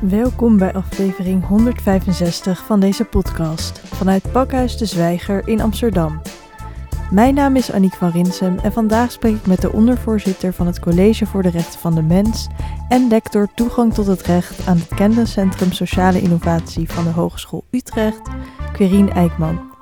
[0.00, 6.22] Welkom bij aflevering 165 van deze podcast vanuit Pakhuis de Zwijger in Amsterdam.
[7.10, 10.80] Mijn naam is Aniek van Rinsem en vandaag spreek ik met de ondervoorzitter van het
[10.80, 12.46] College voor de Rechten van de Mens
[12.88, 18.28] en lector Toegang tot het Recht aan het Kenniscentrum Sociale Innovatie van de Hogeschool Utrecht,
[18.72, 19.74] Querien Eijkman.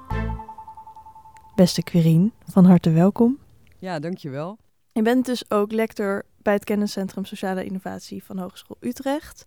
[1.55, 3.39] Beste Querien, van harte welkom.
[3.79, 4.59] Ja, dankjewel.
[4.93, 9.45] Je bent dus ook lector bij het Kenniscentrum Sociale Innovatie van Hogeschool Utrecht.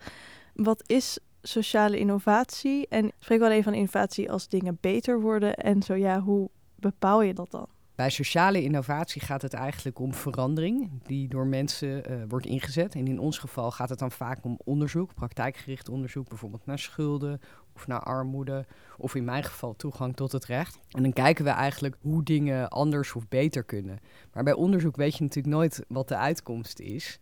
[0.58, 2.88] Wat is sociale innovatie?
[2.88, 5.56] En spreek wel even van innovatie als dingen beter worden.
[5.56, 7.68] En zo ja, hoe bepaal je dat dan?
[7.96, 12.96] Bij sociale innovatie gaat het eigenlijk om verandering die door mensen uh, wordt ingezet.
[12.96, 17.40] En in ons geval gaat het dan vaak om onderzoek, praktijkgericht onderzoek, bijvoorbeeld naar schulden
[17.76, 18.66] of naar armoede,
[18.98, 20.80] of in mijn geval toegang tot het recht.
[20.92, 24.00] En dan kijken we eigenlijk hoe dingen anders of beter kunnen.
[24.34, 27.20] Maar bij onderzoek weet je natuurlijk nooit wat de uitkomst is.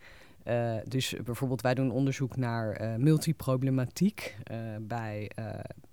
[0.48, 5.32] Uh, dus bijvoorbeeld wij doen onderzoek naar uh, multiproblematiek uh, bij,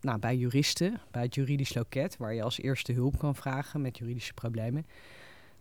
[0.01, 3.98] nou, bij juristen, bij het juridisch loket, waar je als eerste hulp kan vragen met
[3.98, 4.86] juridische problemen.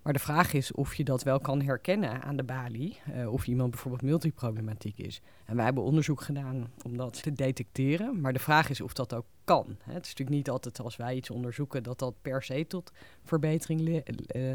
[0.02, 3.72] Maar de vraag is of je dat wel kan herkennen aan de balie, of iemand
[3.72, 5.22] bijvoorbeeld multiproblematiek is.
[5.46, 9.14] En wij hebben onderzoek gedaan om dat te detecteren, maar de vraag is of dat
[9.14, 9.66] ook kan.
[9.68, 12.92] Het is natuurlijk niet altijd als wij iets onderzoeken dat dat per se tot
[13.24, 14.04] verbetering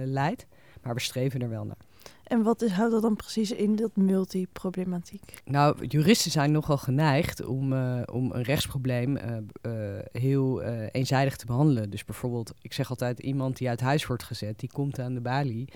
[0.05, 0.47] leidt,
[0.83, 1.86] maar we streven er wel naar.
[2.27, 5.43] En wat is, houdt dat dan precies in, dat multiproblematiek?
[5.45, 11.47] Nou, juristen zijn nogal geneigd om, uh, om een rechtsprobleem uh, uh, heel eenzijdig te
[11.47, 11.91] behandelen.
[11.91, 15.21] Dus bijvoorbeeld, ik zeg altijd, iemand die uit huis wordt gezet, die komt aan de
[15.21, 15.69] balie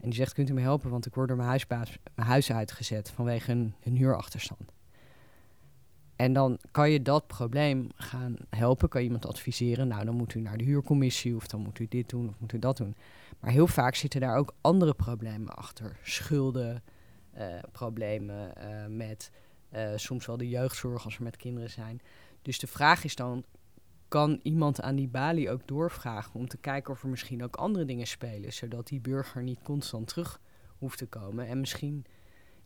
[0.00, 2.52] en die zegt, kunt u me helpen, want ik word door mijn huisbaas mijn huis
[2.52, 4.72] uitgezet vanwege een, een huurachterstand.
[6.16, 10.34] En dan kan je dat probleem gaan helpen, kan je iemand adviseren, nou dan moet
[10.34, 12.94] u naar de huurcommissie of dan moet u dit doen of moet u dat doen.
[13.46, 15.96] Maar heel vaak zitten daar ook andere problemen achter.
[16.02, 16.82] Schulden,
[17.38, 19.30] uh, problemen uh, met
[19.72, 22.00] uh, soms wel de jeugdzorg als er met kinderen zijn.
[22.42, 23.44] Dus de vraag is dan,
[24.08, 27.84] kan iemand aan die balie ook doorvragen om te kijken of er misschien ook andere
[27.84, 30.40] dingen spelen, zodat die burger niet constant terug
[30.78, 32.04] hoeft te komen en misschien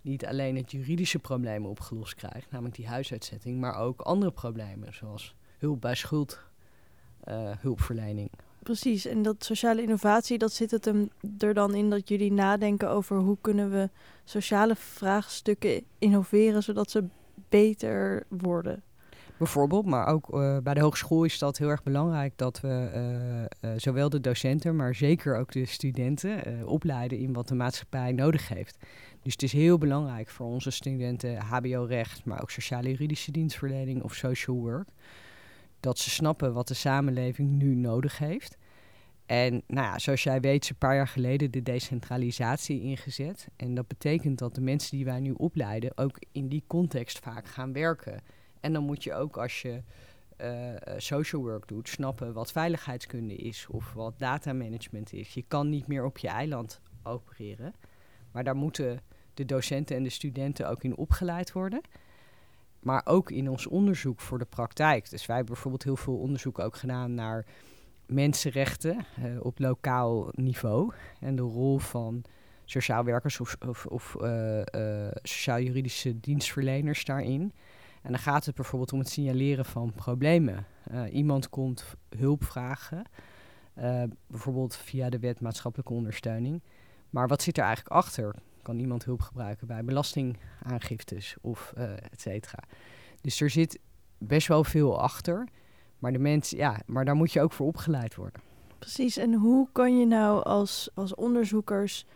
[0.01, 5.35] niet alleen het juridische probleem opgelost krijgt, namelijk die huisuitzetting, maar ook andere problemen zoals
[5.59, 6.41] hulp bij schuld,
[7.61, 8.31] hulpverlening
[8.71, 12.91] Precies, en dat sociale innovatie, dat zit het hem er dan in dat jullie nadenken
[12.91, 13.91] over hoe kunnen we
[14.25, 17.05] sociale vraagstukken innoveren zodat ze
[17.49, 18.83] beter worden.
[19.39, 22.91] Bijvoorbeeld, maar ook uh, bij de hogeschool is dat heel erg belangrijk dat we
[23.63, 28.13] uh, uh, zowel de docenten, maar zeker ook de studenten opleiden in wat de maatschappij
[28.13, 28.79] nodig heeft.
[29.23, 34.15] Dus het is heel belangrijk voor onze studenten HBO-recht, maar ook sociale juridische dienstverlening of
[34.15, 34.89] social work
[35.81, 38.59] dat ze snappen wat de samenleving nu nodig heeft.
[39.31, 43.49] En nou ja, zoals jij weet, is een paar jaar geleden de decentralisatie ingezet.
[43.57, 47.47] En dat betekent dat de mensen die wij nu opleiden ook in die context vaak
[47.47, 48.21] gaan werken.
[48.61, 49.83] En dan moet je ook als je
[50.41, 55.35] uh, social work doet, snappen wat veiligheidskunde is of wat data management is.
[55.35, 57.75] Je kan niet meer op je eiland opereren.
[58.33, 59.01] Maar daar moeten
[59.35, 61.81] de docenten en de studenten ook in opgeleid worden
[62.81, 65.11] maar ook in ons onderzoek voor de praktijk.
[65.11, 67.45] Dus wij hebben bijvoorbeeld heel veel onderzoek ook gedaan naar
[68.11, 72.23] mensenrechten uh, op lokaal niveau en de rol van
[72.65, 73.57] sociaal werkers of,
[73.87, 77.53] of, uh, uh, sociaal-juridische dienstverleners daarin.
[78.03, 80.67] En dan gaat het bijvoorbeeld om het signaleren van problemen.
[81.13, 81.85] iemand komt
[82.17, 83.05] hulp vragen,
[84.27, 86.63] bijvoorbeeld via de wet maatschappelijke ondersteuning.
[87.11, 88.35] Maar wat zit er eigenlijk achter?
[88.63, 92.59] kan iemand hulp gebruiken bij belastingaangiftes of uh, et cetera.
[93.21, 93.79] Dus er zit
[94.19, 95.49] best wel veel achter.
[96.01, 98.41] Maar, de mensen, ja, maar daar moet je ook voor opgeleid worden.
[98.79, 102.07] Precies, en hoe kan je nou als, als onderzoekers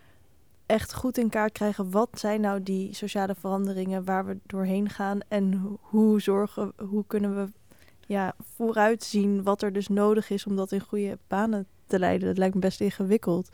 [0.67, 1.91] echt goed in kaart krijgen...
[1.91, 5.21] wat zijn nou die sociale veranderingen waar we doorheen gaan...
[5.29, 7.53] en hoe, zorgen, hoe kunnen we
[8.01, 10.47] ja, vooruitzien wat er dus nodig is...
[10.47, 12.29] om dat in goede banen te leiden?
[12.29, 13.49] Dat lijkt me best ingewikkeld.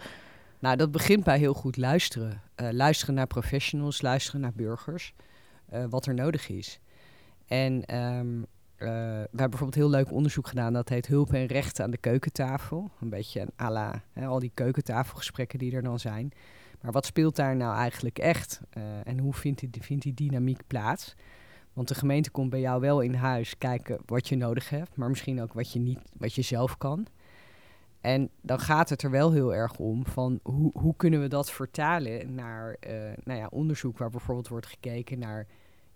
[0.58, 2.42] Nou, dat begint bij heel goed luisteren.
[2.56, 5.14] Uh, luisteren naar professionals, luisteren naar burgers,
[5.72, 6.80] uh, wat er nodig is.
[7.46, 8.46] En um,
[8.82, 11.96] uh, we hebben bijvoorbeeld heel leuk onderzoek gedaan, dat heet Hulp en Rechten aan de
[11.96, 12.90] keukentafel.
[13.00, 16.32] Een beetje een à la hè, al die keukentafelgesprekken die er dan zijn.
[16.80, 18.60] Maar wat speelt daar nou eigenlijk echt?
[19.04, 21.14] en hoe vindt die, vindt die dynamiek plaats?
[21.72, 25.08] Want de gemeente komt bij jou wel in huis kijken wat je nodig hebt, maar
[25.08, 27.06] misschien ook wat je, niet, wat je zelf kan.
[28.00, 31.50] En dan gaat het er wel heel erg om van hoe, hoe kunnen we dat
[31.50, 32.92] vertalen naar uh,
[33.24, 35.46] nou ja, onderzoek waar bijvoorbeeld wordt gekeken naar,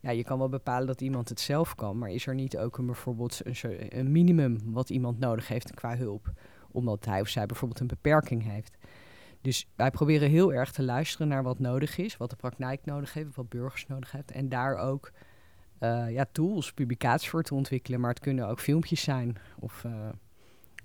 [0.04, 2.78] ja, je kan wel bepalen dat iemand het zelf kan, maar is er niet ook
[2.78, 3.40] een bijvoorbeeld
[3.88, 6.32] een, minimum wat iemand nodig heeft qua hulp,
[6.70, 8.76] omdat hij of zij bijvoorbeeld een beperking heeft.
[9.40, 13.12] Dus wij proberen heel erg te luisteren naar wat nodig is, wat de praktijk nodig
[13.12, 15.12] heeft, wat burgers nodig hebben en daar ook
[15.78, 18.00] eh, ja, tools, publicaties voor te ontwikkelen.
[18.00, 19.92] Maar het kunnen ook filmpjes zijn of uh,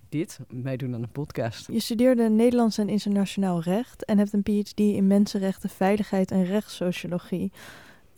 [0.10, 1.68] dit, meedoen aan een podcast.
[1.72, 7.52] Je studeerde Nederlands en internationaal recht en hebt een PhD in mensenrechten, veiligheid en rechtssociologie.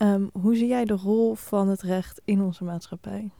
[0.02, 3.30] Um, hoe zie jij de rol van het recht in onze maatschappij?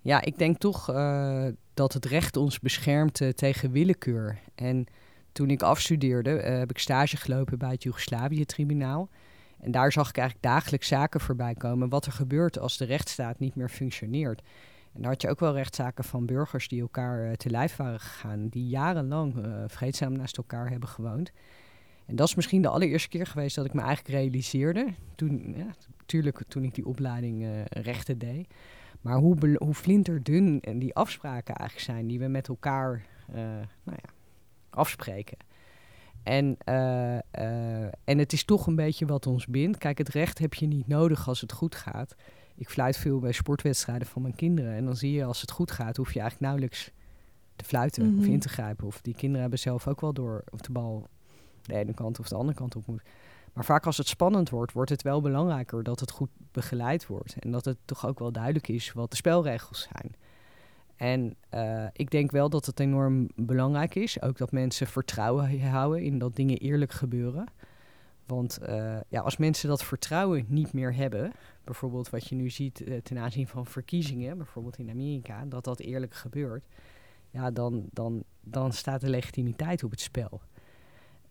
[0.00, 4.38] Ja, ik denk toch uh, dat het recht ons beschermt uh, tegen willekeur.
[4.54, 4.86] En
[5.32, 9.08] toen ik afstudeerde, uh, heb ik stage gelopen bij het Joegoslavië-tribunaal.
[9.60, 11.88] En daar zag ik eigenlijk dagelijks zaken voorbij komen.
[11.88, 14.42] Wat er gebeurt als de rechtsstaat niet meer functioneert.
[14.92, 18.48] En daar had je ook wel rechtszaken van burgers die elkaar te lijf waren gegaan.
[18.48, 19.34] Die jarenlang
[19.66, 21.32] vreedzaam naast elkaar hebben gewoond.
[22.08, 24.88] En dat is misschien de allereerste keer geweest dat ik me eigenlijk realiseerde.
[25.14, 25.66] Toen, ja,
[25.98, 28.46] natuurlijk toen ik die opleiding rechten deed.
[29.00, 33.36] Maar hoe, hoe flinterdun die afspraken eigenlijk zijn die we met elkaar uh,
[33.84, 34.10] nou ja,
[34.70, 35.36] afspreken.
[36.22, 39.78] En, uh, uh, en het is toch een beetje wat ons bindt.
[39.78, 42.14] Kijk, het recht heb je niet nodig als het goed gaat.
[42.54, 44.72] Ik fluit veel bij sportwedstrijden van mijn kinderen.
[44.72, 46.90] En dan zie je als het goed gaat, hoef je eigenlijk nauwelijks
[47.56, 48.18] te fluiten mm -hmm.
[48.18, 48.86] of in te grijpen.
[48.86, 51.08] Of die kinderen hebben zelf ook wel door of de bal
[51.68, 53.02] de ene kant of de andere kant op moet.
[53.52, 57.36] Maar vaak als het spannend wordt, wordt het wel belangrijker dat het goed begeleid wordt.
[57.38, 60.14] En dat het toch ook wel duidelijk is wat de spelregels zijn.
[60.96, 64.22] En uh, ik denk wel dat het enorm belangrijk is.
[64.22, 67.46] Ook dat mensen vertrouwen houden in dat dingen eerlijk gebeuren.
[68.26, 71.32] Want uh, ja, als mensen dat vertrouwen niet meer hebben,
[71.64, 75.80] bijvoorbeeld wat je nu ziet uh, ten aanzien van verkiezingen, bijvoorbeeld in Amerika, dat dat
[75.80, 76.64] eerlijk gebeurt,
[77.30, 80.40] ja, dan, dan, dan staat de legitimiteit op het spel.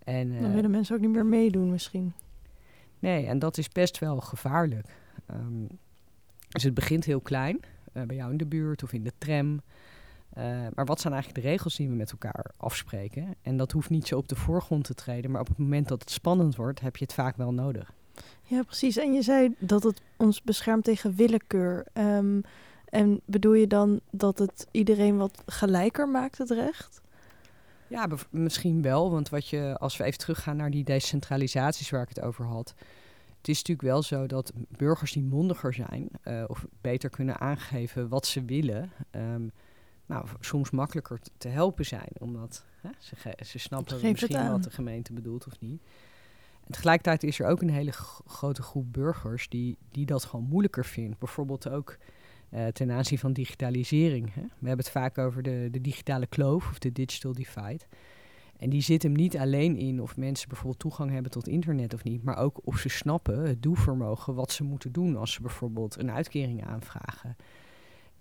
[0.08, 2.14] En, dan willen mensen ook niet meer meedoen misschien.
[3.00, 4.88] Nee, en dat is best wel gevaarlijk.
[5.32, 5.68] Um,
[6.50, 7.60] dus het begint heel klein,
[7.94, 9.62] uh, bij jou in de buurt of in de tram.
[10.38, 10.44] Uh,
[10.76, 13.36] maar wat zijn eigenlijk de regels die we met elkaar afspreken?
[13.42, 16.02] En dat hoeft niet zo op de voorgrond te treden, maar op het moment dat
[16.02, 17.94] het spannend wordt, heb je het vaak wel nodig.
[18.44, 18.98] Ja, precies.
[18.98, 21.86] En je zei dat het ons beschermt tegen willekeur.
[21.94, 22.42] Um,
[22.90, 27.02] en bedoel je dan dat het iedereen wat gelijker maakt, het recht?
[27.88, 29.12] Ja, misschien wel.
[29.12, 32.74] Want wat je, als we even teruggaan naar die decentralisaties waar ik het over had.
[33.38, 38.08] Het is natuurlijk wel zo dat burgers die mondiger zijn, uh, of beter kunnen aangeven
[38.10, 39.52] wat ze willen, um,
[40.06, 42.10] nou, soms makkelijker te helpen zijn.
[42.20, 45.82] Omdat hè, ze, ze snappen misschien wat de gemeente bedoelt of niet.
[46.64, 47.92] En tegelijkertijd is er ook een hele
[48.26, 51.20] grote groep burgers die, die dat gewoon moeilijker vindt.
[51.20, 51.98] Bijvoorbeeld ook
[52.54, 54.34] uh, ten aanzien van digitalisering.
[54.34, 54.42] Hè?
[54.42, 57.86] We hebben het vaak over de, de digitale kloof of de digital divide.
[58.58, 62.04] En die zit hem niet alleen in of mensen bijvoorbeeld toegang hebben tot internet of
[62.04, 66.00] niet, maar ook of ze snappen het doelvermogen wat ze moeten doen als ze bijvoorbeeld
[66.00, 67.36] een uitkering aanvragen.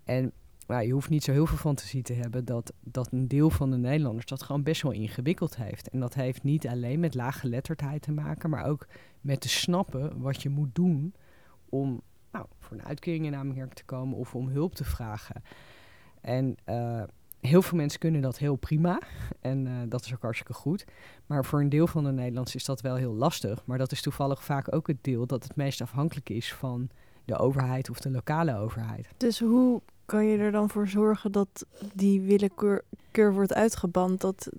[0.03, 0.31] En
[0.67, 3.71] nou, je hoeft niet zo heel veel fantasie te hebben dat, dat een deel van
[3.71, 5.89] de Nederlanders dat gewoon best wel ingewikkeld heeft.
[5.89, 8.87] En dat heeft niet alleen met laaggeletterdheid te maken, maar ook
[9.21, 11.13] met te snappen wat je moet doen
[11.69, 12.01] om
[12.31, 15.43] nou, voor een uitkering in aanmerking te komen of om hulp te vragen.
[16.21, 17.03] En uh,
[17.39, 18.99] heel veel mensen kunnen dat heel prima
[19.41, 20.85] en uh, dat is ook hartstikke goed.
[21.25, 23.65] Maar voor een deel van de Nederlanders is dat wel heel lastig.
[23.65, 26.89] Maar dat is toevallig vaak ook het deel dat het meest afhankelijk is van
[27.25, 29.07] de overheid of de lokale overheid.
[29.17, 32.83] Dus hoe kan je er dan voor zorgen dat die willekeur
[33.33, 34.21] wordt uitgeband?
[34.21, 34.49] Dat,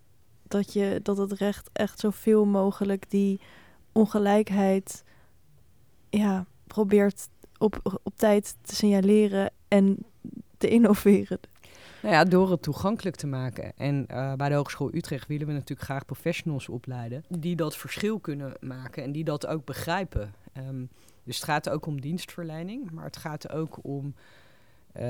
[0.43, 3.41] dat, je, dat het recht echt zoveel mogelijk die
[3.93, 5.05] ongelijkheid
[6.11, 9.99] ja, probeert op, tijd te signaleren en
[10.56, 11.40] te innoveren?
[12.02, 13.73] Nou ja, door het toegankelijk te maken.
[13.76, 18.18] En uh, bij de Hogeschool Utrecht willen we natuurlijk graag professionals opleiden die dat verschil
[18.18, 20.35] kunnen maken en die dat ook begrijpen.
[20.68, 20.88] Um,
[21.25, 25.02] dus het gaat ook om dienstverlening, maar het gaat ook om uh,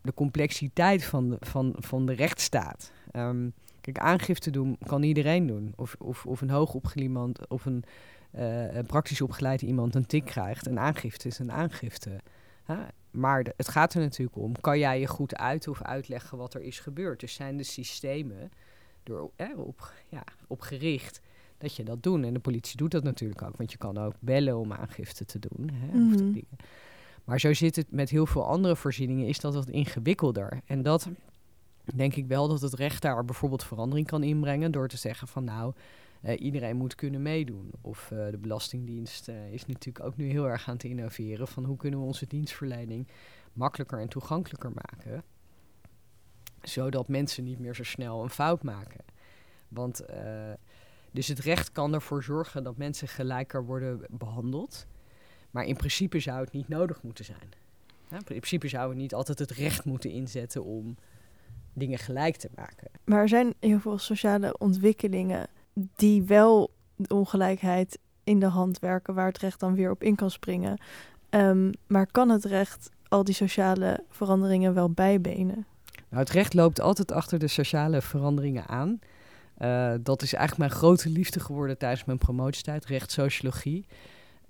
[0.00, 2.92] de complexiteit van de, van, van de rechtsstaat.
[3.12, 5.72] Um, kijk, aangifte doen kan iedereen doen.
[5.76, 7.84] Of, of, of een hoogopgeleid of een
[8.86, 10.66] praktisch opgeleid iemand een tik krijgt.
[10.66, 12.20] Een aangifte is een aangifte.
[13.10, 16.54] Maar de, het gaat er natuurlijk om, kan jij je goed uit of uitleggen wat
[16.54, 17.20] er is gebeurd?
[17.20, 18.50] Dus zijn de systemen
[19.02, 20.22] door, eh, op, ja,
[20.58, 21.20] gericht
[21.58, 22.24] dat je dat doet.
[22.24, 25.38] En de politie doet dat natuurlijk ook, want je kan ook bellen om aangifte te
[25.38, 25.70] doen.
[25.72, 26.42] Hè, mm -hmm.
[27.24, 30.60] Maar zo zit het met heel veel andere voorzieningen, is dat wat ingewikkelder.
[30.64, 31.08] En dat
[31.94, 35.44] denk ik wel dat het recht daar bijvoorbeeld verandering kan inbrengen door te zeggen van
[35.44, 35.72] nou,
[36.22, 37.70] uh, iedereen moet kunnen meedoen.
[37.80, 41.64] Of uh, de Belastingdienst uh, is natuurlijk ook nu heel erg aan het innoveren van
[41.64, 43.08] hoe kunnen we onze dienstverlening
[43.52, 45.22] makkelijker en toegankelijker maken.
[46.62, 49.04] Zodat mensen niet meer zo snel een fout maken.
[49.68, 50.04] Want
[51.10, 54.86] dus het recht kan ervoor zorgen dat mensen gelijker worden behandeld.
[55.50, 57.48] Maar in principe zou het niet nodig moeten zijn.
[58.10, 60.96] In principe zouden we niet altijd het recht moeten inzetten om
[61.72, 62.90] dingen gelijk te maken.
[63.04, 65.48] Maar er zijn heel veel sociale ontwikkelingen
[65.96, 70.14] die wel de ongelijkheid in de hand werken, waar het recht dan weer op in
[70.14, 70.78] kan springen.
[71.30, 75.66] Ehm, maar kan het recht al die sociale veranderingen wel bijbenen?
[76.08, 78.98] Nou, het recht loopt altijd achter de sociale veranderingen aan.
[79.58, 83.86] Uh, dat is eigenlijk mijn grote liefde geworden tijdens mijn promotietijd, rechtssociologie.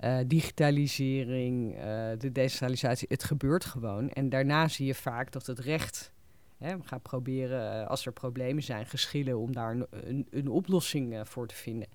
[0.00, 1.82] Uh, digitalisering, uh,
[2.18, 4.10] de decentralisatie, het gebeurt gewoon.
[4.10, 6.12] En daarna zie je vaak dat het recht
[6.58, 11.54] hè, gaat proberen, als er problemen zijn, geschillen, om daar een, een, oplossing voor te
[11.54, 11.88] vinden.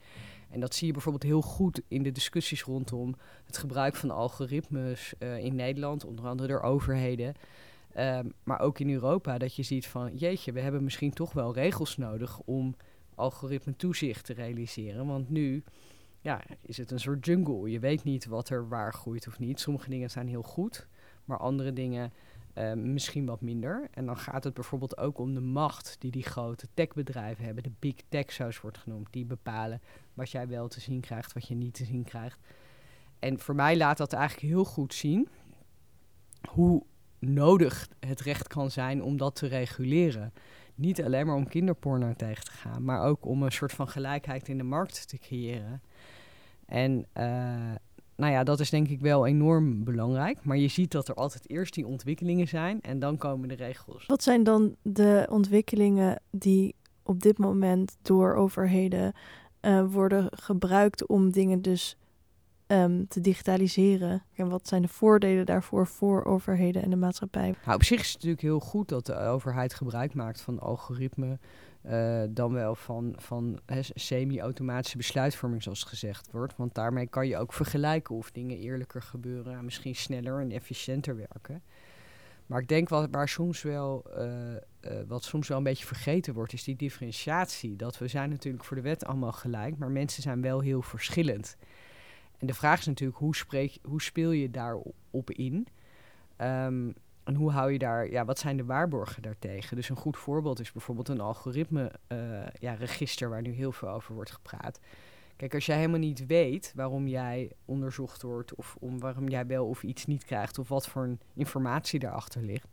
[0.49, 3.15] En dat zie je bijvoorbeeld heel goed in de discussies rondom
[3.45, 7.33] het gebruik van algoritmes in Nederland, onder andere door overheden.
[7.97, 11.53] Um, maar ook in Europa, dat je ziet van jeetje, we hebben misschien toch wel
[11.53, 12.75] regels nodig om
[13.15, 15.07] algoritme toezicht te realiseren.
[15.07, 15.63] Want nu
[16.21, 17.71] ja, is het een soort jungle.
[17.71, 19.59] Je weet niet wat er waar groeit of niet.
[19.59, 20.87] Sommige dingen zijn heel goed,
[21.25, 22.13] maar andere dingen
[22.55, 23.87] uh, misschien wat minder.
[23.91, 27.63] En dan gaat het bijvoorbeeld ook om de macht die die grote techbedrijven hebben.
[27.63, 29.07] De big tech, zoals wordt genoemd.
[29.11, 29.81] Die bepalen
[30.13, 32.39] wat jij wel te zien krijgt, wat je niet te zien krijgt.
[33.19, 35.27] En voor mij laat dat eigenlijk heel goed zien
[36.49, 36.83] hoe
[37.19, 40.33] nodig het recht kan zijn om dat te reguleren.
[40.75, 44.49] Niet alleen maar om kinderporno tegen te gaan, maar ook om een soort van gelijkheid
[44.49, 45.81] in de markt te creëren.
[46.65, 47.71] En uh,
[48.23, 50.43] nou ja, dat is denk ik wel enorm belangrijk.
[50.43, 54.05] Maar je ziet dat er altijd eerst die ontwikkelingen zijn en dan komen de regels.
[54.05, 59.13] Wat zijn dan de ontwikkelingen die op dit moment door overheden
[59.61, 61.97] uh, worden gebruikt om dingen dus
[62.67, 64.23] um, te digitaliseren?
[64.35, 67.55] En wat zijn de voordelen daarvoor voor overheden en de maatschappij?
[67.65, 71.39] Nou, op zich is het natuurlijk heel goed dat de overheid gebruik maakt van algoritmen.
[71.85, 73.59] Uh, dan wel van, van
[73.93, 76.55] semi-automatische besluitvorming, zoals gezegd wordt.
[76.55, 81.61] Want daarmee kan je ook vergelijken of dingen eerlijker gebeuren, misschien sneller en efficiënter werken.
[82.45, 84.57] Maar ik denk wat, waar soms wel, uh, uh,
[85.07, 87.75] wat soms wel een beetje vergeten wordt, is die differentiatie.
[87.75, 91.57] Dat we zijn natuurlijk voor de wet allemaal gelijk, maar mensen zijn wel heel verschillend.
[92.37, 95.67] En de vraag is natuurlijk, hoe, spreek, hoe speel je daarop in?
[96.41, 99.75] Um, en hoe hou je daar, ja, wat zijn de waarborgen daartegen?
[99.75, 104.31] Dus een goed voorbeeld is bijvoorbeeld een algoritme-register, ja, waar nu heel veel over wordt
[104.31, 104.79] gepraat.
[105.35, 109.67] Kijk, als jij helemaal niet weet waarom jij onderzocht wordt, of om waarom jij wel
[109.67, 112.67] of iets niet krijgt, of wat voor informatie daarachter ligt,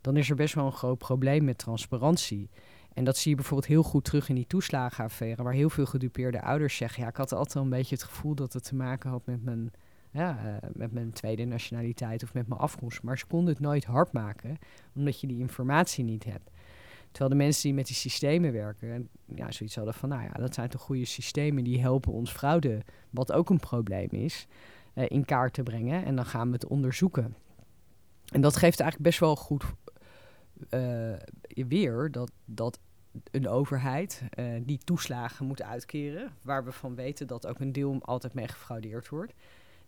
[0.00, 2.50] dan is er best wel een groot probleem met transparantie.
[2.92, 6.42] En dat zie je bijvoorbeeld heel goed terug in die toeslagenaffaire, waar heel veel gedupeerde
[6.42, 9.26] ouders zeggen: ja, ik had altijd een beetje het gevoel dat het te maken had
[9.26, 9.70] met mijn,
[10.10, 13.02] ja, uh, met mijn tweede nationaliteit of met mijn afkomst.
[13.02, 14.58] Maar ze konden het nooit hard maken,
[14.94, 16.50] omdat je die informatie niet hebt.
[17.10, 20.30] Terwijl de mensen die met die systemen werken, en, ja, zoiets hadden van: nou ja,
[20.32, 24.46] dat zijn toch goede systemen die helpen ons fraude, wat ook een probleem is,
[24.94, 26.04] uh, in kaart te brengen.
[26.04, 27.36] En dan gaan we het onderzoeken.
[28.32, 29.64] En dat geeft eigenlijk best wel goed
[30.70, 31.12] uh,
[31.68, 32.78] weer dat, dat
[33.30, 34.22] een overheid
[34.62, 39.08] die toeslagen moet uitkeren, waar we van weten dat ook een deel altijd mee gefraudeerd
[39.08, 39.34] wordt.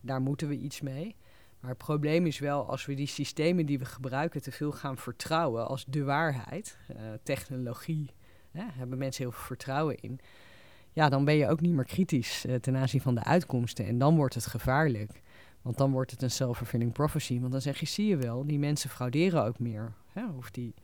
[0.00, 1.16] Daar moeten we iets mee.
[1.60, 4.96] Maar het probleem is wel als we die systemen die we gebruiken te veel gaan
[4.96, 8.10] vertrouwen als de waarheid, uh, technologie,
[8.50, 10.20] hè, hebben mensen heel veel vertrouwen in.
[10.92, 13.86] Ja, dan ben je ook niet meer kritisch uh, ten aanzien van de uitkomsten.
[13.86, 15.22] En dan wordt het gevaarlijk.
[15.62, 17.40] Want dan wordt het een self-fulfilling prophecy.
[17.40, 19.92] Want dan zeg je, zie je wel, die mensen frauderen ook meer.
[20.12, 20.22] Hè?
[20.50, 20.74] Die,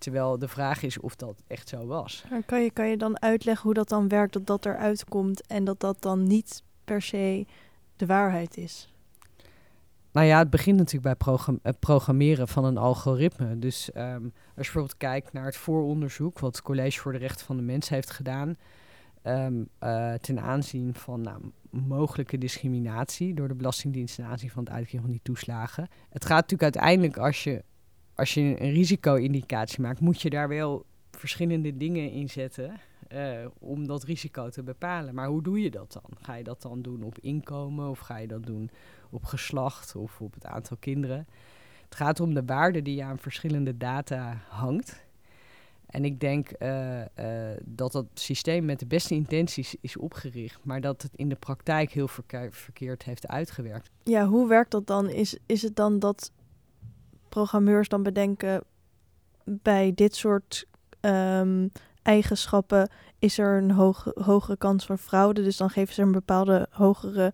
[0.00, 2.24] Terwijl de vraag is of dat echt zo was.
[2.46, 5.64] kan, je, kan je dan uitleggen hoe dat dan werkt, dat dat eruit komt en
[5.64, 7.46] dat dat dan niet per se
[8.00, 8.92] de waarheid is?
[10.12, 13.58] Nou ja, het begint natuurlijk bij het programmeren van een algoritme.
[13.58, 17.46] Dus um, als je bijvoorbeeld kijkt naar het vooronderzoek wat het College voor de Rechten
[17.46, 18.56] van de Mens heeft gedaan,
[19.24, 21.40] um, uh, ten aanzien van nou,
[21.70, 25.88] mogelijke discriminatie door de Belastingdienst ten aanzien van het uitkeren van die toeslagen.
[26.08, 27.64] Het gaat natuurlijk uiteindelijk als je
[28.14, 32.80] als je een risico-indicatie maakt, moet je daar wel verschillende dingen in zetten
[33.14, 35.14] uh, om dat risico te bepalen.
[35.14, 36.18] Maar hoe doe je dat dan?
[36.20, 38.70] Ga je dat dan doen op inkomen of ga je dat doen
[39.10, 41.26] op geslacht of op het aantal kinderen?
[41.84, 45.08] Het gaat om de waarde die je aan verschillende data hangt.
[45.86, 47.04] En ik denk uh, uh,
[47.64, 51.90] dat dat systeem met de beste intenties is opgericht, maar dat het in de praktijk
[51.90, 52.08] heel
[52.50, 53.90] verkeerd heeft uitgewerkt.
[54.04, 55.08] Ja, hoe werkt dat dan?
[55.08, 56.32] Is, is het dan dat
[57.28, 58.64] programmeurs dan bedenken
[59.44, 60.66] bij dit soort
[61.00, 65.42] um, eigenschappen is er een hoge, hogere kans voor fraude.
[65.42, 67.32] Dus dan geven ze een bepaalde hogere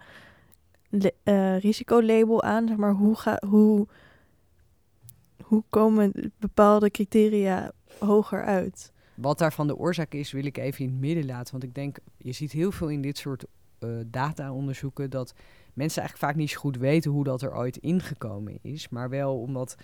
[0.91, 2.69] uh, risicolabel aan.
[2.69, 3.87] Zeg maar hoe, ga, hoe,
[5.43, 8.93] hoe komen bepaalde criteria hoger uit?
[9.15, 11.53] Wat daarvan de oorzaak is, wil ik even in het midden laten.
[11.53, 13.45] Want ik denk, je ziet heel veel in dit soort
[13.81, 15.35] uh, data-onderzoeken dat
[15.73, 18.89] mensen eigenlijk vaak niet zo goed weten hoe dat er ooit ingekomen is.
[18.89, 19.77] Maar wel omdat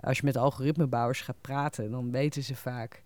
[0.00, 3.02] als je met algoritmebouwers gaat praten, dan weten ze vaak.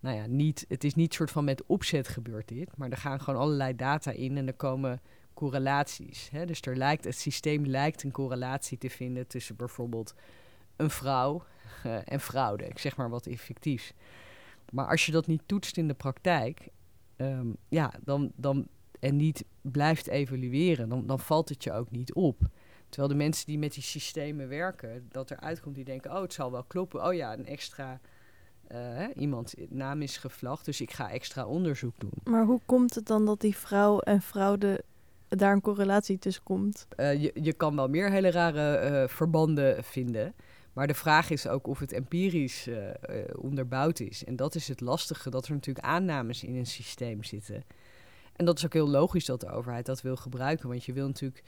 [0.00, 3.20] Nou ja, niet, het is niet soort van met opzet gebeurd dit, maar er gaan
[3.20, 5.00] gewoon allerlei data in en er komen
[5.34, 6.28] correlaties.
[6.30, 6.46] Hè?
[6.46, 10.14] Dus er lijkt, het systeem lijkt een correlatie te vinden tussen bijvoorbeeld
[10.76, 11.44] een vrouw
[11.86, 12.66] uh, en fraude.
[12.66, 13.92] Ik zeg maar wat effectiefs.
[14.72, 16.68] Maar als je dat niet toetst in de praktijk,
[17.16, 18.68] ehm, ja, dan, dan,
[19.00, 22.38] en niet blijft evalueren, dan, dan valt het je ook niet op.
[22.88, 26.32] Terwijl de mensen die met die systemen werken, dat eruit komt, die denken, oh, het
[26.32, 27.06] zal wel kloppen.
[27.06, 28.00] Oh ja, een extra
[28.74, 32.12] uh, iemand naam is gevlacht, dus ik ga extra onderzoek doen.
[32.24, 34.84] Maar hoe komt het dan dat die vrouw en fraude
[35.28, 36.86] daar een correlatie tussen komt?
[36.96, 40.34] Uh, je, je kan wel meer hele rare uh, verbanden vinden.
[40.72, 42.68] Maar de vraag is ook of het empirisch
[43.36, 44.24] onderbouwd is.
[44.24, 47.64] En dat is het lastige, dat er natuurlijk aannames in een systeem zitten.
[48.36, 50.68] En dat is ook heel logisch dat de overheid dat wil gebruiken.
[50.68, 51.42] Want je wil natuurlijk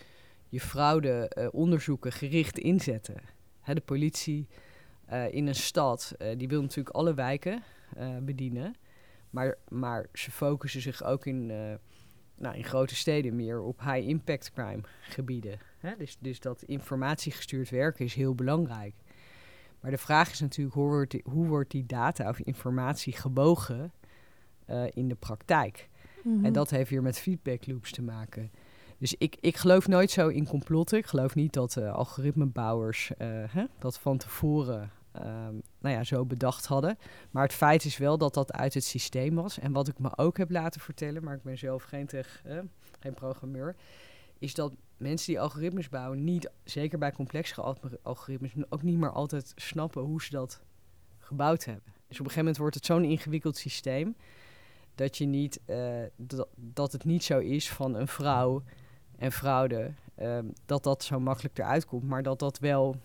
[0.49, 3.17] je fraude onderzoeken gericht inzetten.
[3.61, 4.49] Hè, de politie
[5.13, 7.63] uh, in een stad, uh, die wil natuurlijk alle wijken
[7.99, 8.75] uh, bedienen.
[9.31, 11.47] Maar, maar ze focussen zich ook in,
[12.37, 15.59] nou, in grote steden meer op high-impact crime gebieden.
[15.79, 15.97] Hè?
[15.97, 18.95] Dus, dus dat informatiegestuurd werken is heel belangrijk.
[19.81, 23.93] Maar de vraag is natuurlijk, hoe wordt die, hoe wordt die data of informatie gebogen
[24.91, 25.89] in de praktijk?
[26.23, 26.45] Mm -hmm.
[26.45, 28.51] En dat heeft weer met feedback loops te maken.
[28.99, 30.99] Dus ik, ik geloof nooit zo in complotten.
[30.99, 36.25] Ik geloof niet dat uh, algoritmebouwers uh, hè, dat van tevoren um, nou ja, zo
[36.25, 36.99] bedacht hadden.
[37.31, 39.59] Maar het feit is wel dat dat uit het systeem was.
[39.59, 42.59] En wat ik me ook heb laten vertellen, maar ik ben zelf geen, tech, eh,
[43.01, 43.77] geen programmeur,
[44.39, 49.53] is dat mensen die algoritmes bouwen niet, zeker bij complexere algoritmes, ook niet meer altijd
[49.57, 50.63] snappen hoe ze dat
[51.19, 51.85] gebouwd hebben.
[51.85, 54.17] Dus op een gegeven moment wordt het zo'n ingewikkeld systeem
[54.95, 56.03] dat je niet, uh,
[56.57, 58.63] dat, het niet zo is van een vrouw
[59.19, 62.97] en fraude, um, dat dat zo makkelijk eruit komt, maar dat dat wel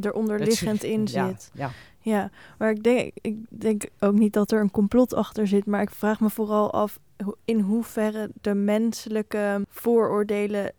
[0.00, 1.50] eronder liggend in ja, zit.
[1.54, 1.70] Ja.
[2.00, 5.82] ja, maar ik denk, ik denk ook niet dat er een complot achter zit, maar
[5.82, 6.98] ik vraag me vooral af
[7.44, 10.72] in hoeverre de menselijke vooroordelen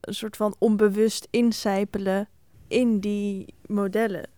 [0.00, 2.28] een soort van onbewust incijpelen
[2.68, 4.28] in die modellen.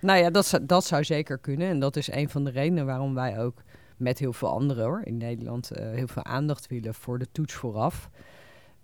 [0.00, 1.68] Nou ja, dat zou, dat zou zeker kunnen.
[1.68, 3.62] En dat is een van de redenen waarom wij ook
[3.96, 7.54] met heel veel anderen hoor, in Nederland uh, heel veel aandacht willen voor de toets
[7.54, 8.10] vooraf.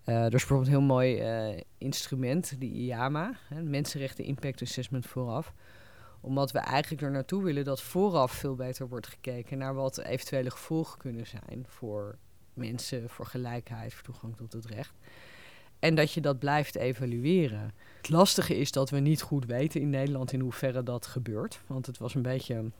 [0.07, 5.53] Uh, er is bijvoorbeeld een heel mooi uh, instrument, die IAMA, Mensenrechten Impact Assessment vooraf.
[6.21, 10.51] Omdat we eigenlijk er naartoe willen dat vooraf veel beter wordt gekeken naar wat eventuele
[10.51, 12.19] gevolgen kunnen zijn voor
[12.55, 14.95] mensen, voor gelijkheid, voor toegang tot het recht.
[15.79, 17.75] En dat je dat blijft evalueren.
[17.97, 21.61] Het lastige is dat we niet goed weten in Nederland in hoeverre dat gebeurt.
[21.67, 22.71] Want het was een beetje.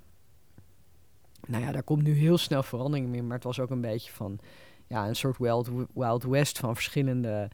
[1.47, 4.13] Nou ja, daar komt nu heel snel verandering in, maar het was ook een beetje
[4.13, 4.41] van
[4.87, 7.49] ja, een soort wild, wild west van verschillende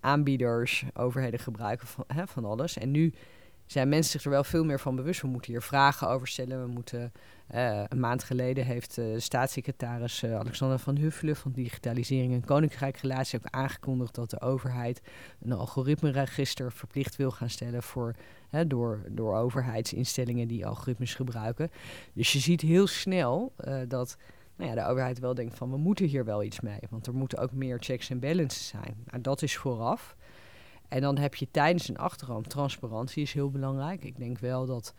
[0.00, 2.78] aanbieders, overheden gebruiken van, hè, van alles.
[2.78, 3.12] En nu
[3.66, 5.20] zijn mensen zich er wel veel meer van bewust.
[5.20, 6.62] We moeten hier vragen over stellen.
[6.62, 7.12] We moeten,
[7.54, 13.38] uh, een maand geleden heeft uh, staatssecretaris uh, Alexander van Huffelen van Digitalisering en Koninkrijkrelatie
[13.38, 15.02] ook aangekondigd dat de overheid
[15.40, 18.14] een algoritmeregister verplicht wil gaan stellen voor,
[18.48, 21.70] hè, door, door overheidsinstellingen die algoritmes gebruiken.
[22.12, 23.52] Dus je ziet heel snel
[23.88, 24.16] dat
[24.56, 26.78] nou ja, de overheid wel denkt van we moeten hier wel iets mee.
[26.90, 28.96] Want er moeten ook meer checks en balances zijn.
[29.06, 30.16] Nou, dat is vooraf.
[30.88, 34.04] En dan heb je tijdens en achterhand transparantie is heel belangrijk.
[34.04, 34.94] Ik denk wel dat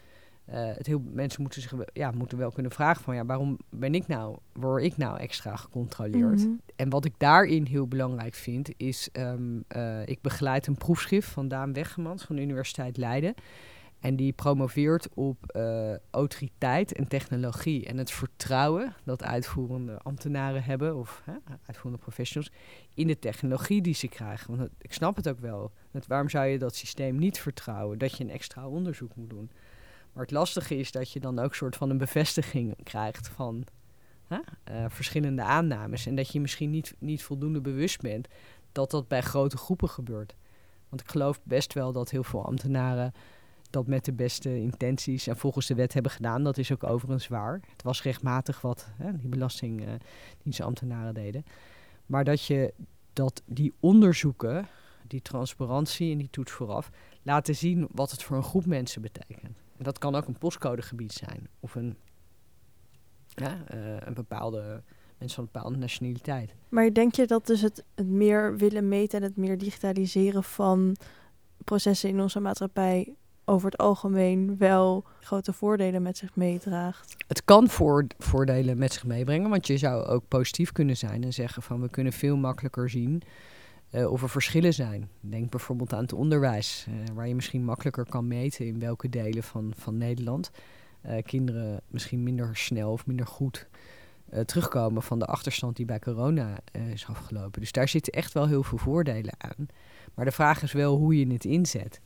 [0.50, 3.96] uh, het heel, mensen moeten zich ja, moeten wel kunnen vragen van ja, waarom ben
[3.96, 6.38] ik nou, word ik nou extra gecontroleerd?
[6.38, 6.62] Mm -hmm.
[6.76, 11.48] En wat ik daarin heel belangrijk vind, is um, uh, ik begeleid een proefschrift van
[11.48, 13.34] Daan Weggemans van de Universiteit Leiden.
[14.06, 20.96] En die promoveert op uh, autoriteit en technologie en het vertrouwen dat uitvoerende ambtenaren hebben,
[20.96, 21.34] of hè,
[21.66, 22.52] uitvoerende professionals,
[22.94, 24.58] in de technologie die ze krijgen.
[24.58, 25.72] Want ik snap het ook wel.
[26.08, 27.98] Waarom zou je dat systeem niet vertrouwen?
[27.98, 29.52] Dat je een extra onderzoek moet doen.
[30.14, 33.64] Maar het lastige is dat je dan ook soort van een bevestiging krijgt van
[34.28, 34.40] hè,
[34.72, 36.06] uh, verschillende aannames.
[36.06, 38.28] En dat je misschien niet, niet voldoende bewust bent
[38.72, 40.36] dat dat bij grote groepen gebeurt.
[40.90, 43.14] Want ik geloof best wel dat heel veel ambtenaren
[43.76, 46.44] dat met de beste intenties en volgens de wet hebben gedaan.
[46.44, 47.62] Dat is ook overigens waar.
[47.72, 51.46] Het was rechtmatig wat hè, die belastingdienstambtenaren deden.
[52.06, 52.74] Maar dat je
[53.14, 54.68] dat die onderzoeken,
[55.08, 56.90] die transparantie en die toets vooraf,
[57.24, 59.58] laten zien wat het voor een groep mensen betekent.
[59.78, 61.96] En dat kan ook een postcodegebied zijn of een,
[63.42, 63.52] uh,
[64.00, 64.84] een bepaalde
[65.18, 66.56] mensen van een bepaalde nationaliteit.
[66.70, 70.96] Maar denk je dat dus het, het meer willen meten en het meer digitaliseren van
[71.64, 77.16] processen in onze maatschappij over het algemeen wel grote voordelen met zich meedraagt.
[77.28, 81.34] Het kan voor, voordelen met zich meebrengen, want je zou ook positief kunnen zijn en
[81.34, 83.22] zeggen van we kunnen veel makkelijker zien
[83.92, 85.10] uh, of er verschillen zijn.
[85.20, 89.44] Denk bijvoorbeeld aan het onderwijs, uh, waar je misschien makkelijker kan meten in welke delen
[89.44, 90.52] van, van Nederland
[91.06, 93.68] uh, kinderen misschien minder snel of minder goed
[94.30, 97.62] eh, terugkomen van de achterstand die bij corona eh, is afgelopen.
[97.62, 99.68] Dus daar zitten echt wel heel veel voordelen aan.
[100.14, 102.02] Maar de vraag is wel hoe je het inzet.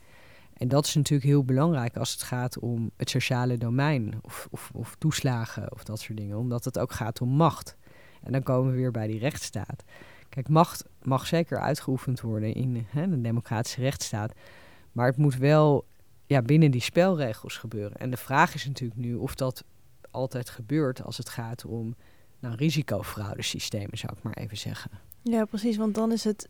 [0.60, 4.72] En dat is natuurlijk heel belangrijk als het gaat om het sociale domein of, of,
[4.74, 7.76] of toeslagen of dat soort dingen, omdat het ook gaat om macht.
[8.24, 9.84] En dan komen we weer bij die rechtsstaat.
[10.30, 14.34] Kijk, macht mag zeker uitgeoefend worden in hè, een democratische rechtsstaat,
[14.92, 15.86] maar het moet wel
[16.26, 17.98] ja, binnen die spelregels gebeuren.
[17.98, 19.64] En de vraag is natuurlijk nu of dat
[20.12, 21.96] altijd gebeurt als het gaat om
[22.40, 24.92] nou, risicofraudesystemen, zou ik maar even zeggen.
[25.22, 26.50] Ja, precies, want dan is het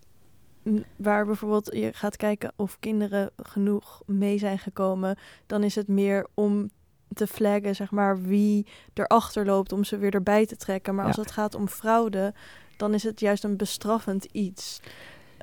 [0.95, 6.27] waar bijvoorbeeld je gaat kijken of kinderen genoeg mee zijn gekomen, dan is het meer
[6.34, 6.69] om
[7.13, 10.95] te flaggen, zeg maar, wie erachter loopt om ze weer erbij te trekken.
[10.95, 12.34] Maar als het gaat om fraude,
[12.77, 14.79] dan is het juist een bestraffend iets.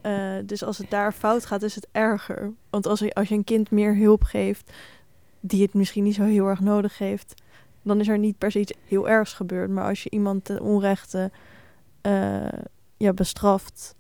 [0.03, 2.53] Uh, dus als het daar fout gaat, is het erger.
[2.71, 4.73] Want als je, als je een kind meer hulp geeft,
[5.41, 7.43] die het misschien niet zo heel erg nodig heeft,
[7.83, 9.71] dan is er niet per se iets heel ergs gebeurd.
[9.71, 11.31] Maar als je iemand ten onrechte
[12.03, 12.49] uh,
[12.97, 13.95] ja, bestraft,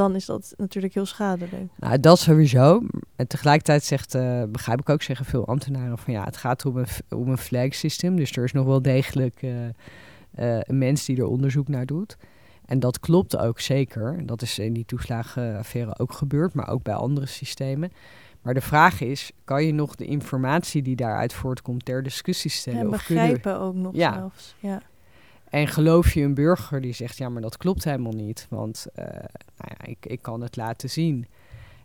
[0.00, 1.52] dan is dat natuurlijk heel schadelijk.
[1.76, 2.82] Nou, dat sowieso.
[3.16, 6.76] En tegelijkertijd zegt, uh, begrijp ik ook, zeggen veel ambtenaren van ja, het gaat om
[6.76, 8.16] een, om een flag system.
[8.16, 9.68] Dus er is nog wel degelijk uh, uh,
[10.60, 12.16] een mens die er onderzoek naar doet.
[12.64, 14.26] En dat klopt ook zeker.
[14.26, 17.92] Dat is in die toeslagenaffaire ook gebeurd, maar ook bij andere systemen.
[18.42, 22.80] Maar de vraag is, kan je nog de informatie die daaruit voortkomt ter discussie stellen?
[22.80, 24.12] En begrijpen ook nog ja.
[24.12, 24.54] zelfs.
[24.58, 24.82] Ja.
[25.50, 29.04] En geloof je een burger die zegt, ja, maar dat klopt helemaal niet, want uh,
[29.06, 31.26] nou ja, ik, ik kan het laten zien.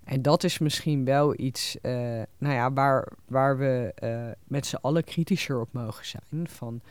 [0.04, 1.91] En dat is misschien wel iets uh,
[2.38, 6.47] nou ja, waar, waar we uh, met z'n allen kritischer op mogen zijn.
[6.49, 6.82] Van,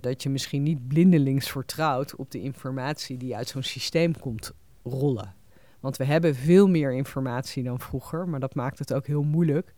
[0.00, 5.34] dat je misschien niet blindelings vertrouwt op de informatie die uit zo'n systeem komt rollen.
[5.80, 9.74] Want we hebben veel meer informatie dan vroeger, maar dat maakt het ook heel moeilijk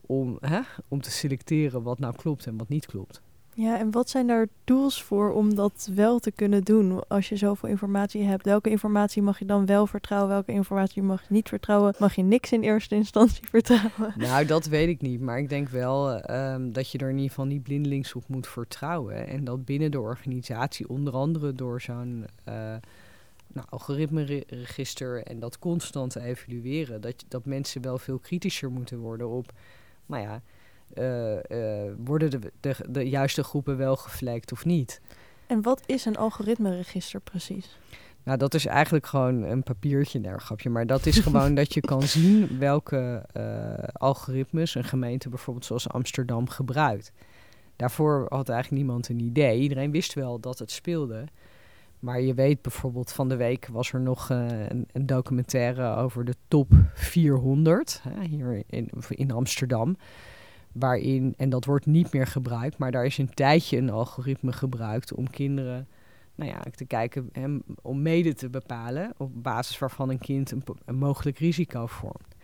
[0.00, 3.22] om, hè, om te selecteren wat nou klopt en wat niet klopt.
[3.56, 7.36] Ja, en wat zijn daar tools voor om dat wel te kunnen doen als je
[7.36, 8.44] zoveel informatie hebt?
[8.44, 10.30] Welke informatie mag je dan wel vertrouwen?
[10.30, 11.94] Welke informatie mag je niet vertrouwen?
[11.98, 14.14] Mag je niks in eerste instantie vertrouwen?
[14.16, 15.20] Nou, dat weet ik niet.
[15.20, 18.46] Maar ik denk wel um, dat je er in ieder geval niet blindelings op moet
[18.46, 19.26] vertrouwen.
[19.28, 22.54] En dat binnen de organisatie, onder andere door zo'n uh,
[23.46, 29.52] nou, algoritmeregister en dat constant evalueren, dat, dat mensen wel veel kritischer moeten worden op,
[30.06, 30.42] nou ja
[32.04, 35.00] worden de, de, de, juiste groepen wel gevlekt of niet.
[35.46, 37.78] En wat is een algoritmeregister precies?
[38.24, 40.70] Nou, dat is eigenlijk gewoon een papiertje, nee, grapje.
[40.70, 45.88] Maar dat is gewoon dat je kan zien welke uh, algoritmes een gemeente bijvoorbeeld zoals
[45.88, 47.12] Amsterdam gebruikt.
[47.76, 49.60] Daarvoor had eigenlijk niemand een idee.
[49.60, 51.24] Iedereen wist wel dat het speelde.
[51.98, 56.34] Maar je weet bijvoorbeeld, van de week was er nog een, een, documentaire over de
[56.48, 59.96] top 400 hè, hier in, in Amsterdam
[60.74, 65.14] waarin, en dat wordt niet meer gebruikt, maar daar is een tijdje een algoritme gebruikt
[65.14, 65.88] om kinderen
[66.34, 70.96] nou ja, te kijken, hem, om mede te bepalen op basis waarvan een kind een,
[70.96, 72.34] mogelijk risico vormt.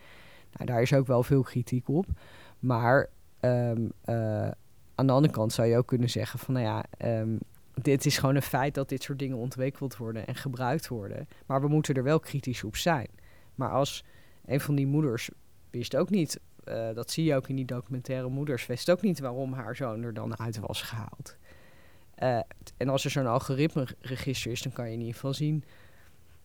[0.53, 2.05] Nou, daar is ook wel veel kritiek op.
[2.59, 3.09] Maar
[3.41, 4.49] um, uh,
[4.95, 6.85] aan de andere kant zou je ook kunnen zeggen van nou ja,
[7.19, 7.39] um,
[7.73, 11.27] dit is gewoon een feit dat dit soort dingen ontwikkeld worden en gebruikt worden.
[11.45, 13.07] Maar we moeten er wel kritisch op zijn.
[13.55, 14.03] Maar als
[14.45, 15.29] een van die moeders
[15.69, 19.19] wist ook niet uh, dat zie je ook in die documentaire Moeders, wist ook niet
[19.19, 21.35] waarom haar zoon er dan uit was gehaald.
[22.23, 22.39] Uh,
[22.77, 25.63] en als er zo'n algoritme-register is, dan kan je in ieder geval zien...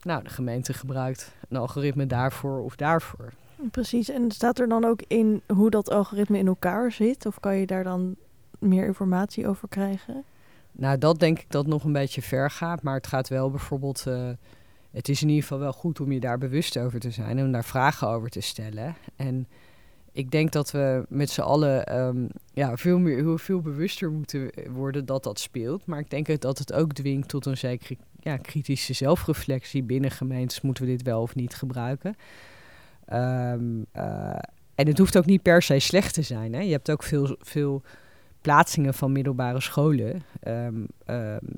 [0.01, 3.33] nou, de gemeente gebruikt een algoritme daarvoor of daarvoor.
[3.71, 7.25] Precies, en staat er dan ook in hoe dat algoritme in elkaar zit?
[7.25, 8.15] Of kan je daar dan
[8.59, 10.23] meer informatie over krijgen?
[10.71, 12.81] Nou, dat denk ik dat nog een beetje ver gaat.
[12.83, 14.05] Maar het gaat wel bijvoorbeeld...
[14.07, 14.29] Uh,
[14.91, 17.37] het is in ieder geval wel goed om je daar bewust over te zijn...
[17.37, 18.95] en om daar vragen over te stellen.
[19.15, 19.47] En
[20.17, 25.05] ik denk dat we met z'n allen um, ja, veel, meer, veel bewuster moeten worden
[25.05, 25.85] dat dat speelt.
[25.85, 29.83] Maar ik denk dat het ook dwingt tot een zekere ja, kritische zelfreflectie.
[29.83, 32.15] Binnen gemeentes moeten we dit wel of niet gebruiken.
[33.13, 34.39] Um, uh,
[34.75, 36.53] en het hoeft ook niet per se slecht te zijn.
[36.53, 36.61] Hè?
[36.61, 37.81] Je hebt ook veel, veel
[38.41, 40.87] plaatsingen van middelbare scholen um,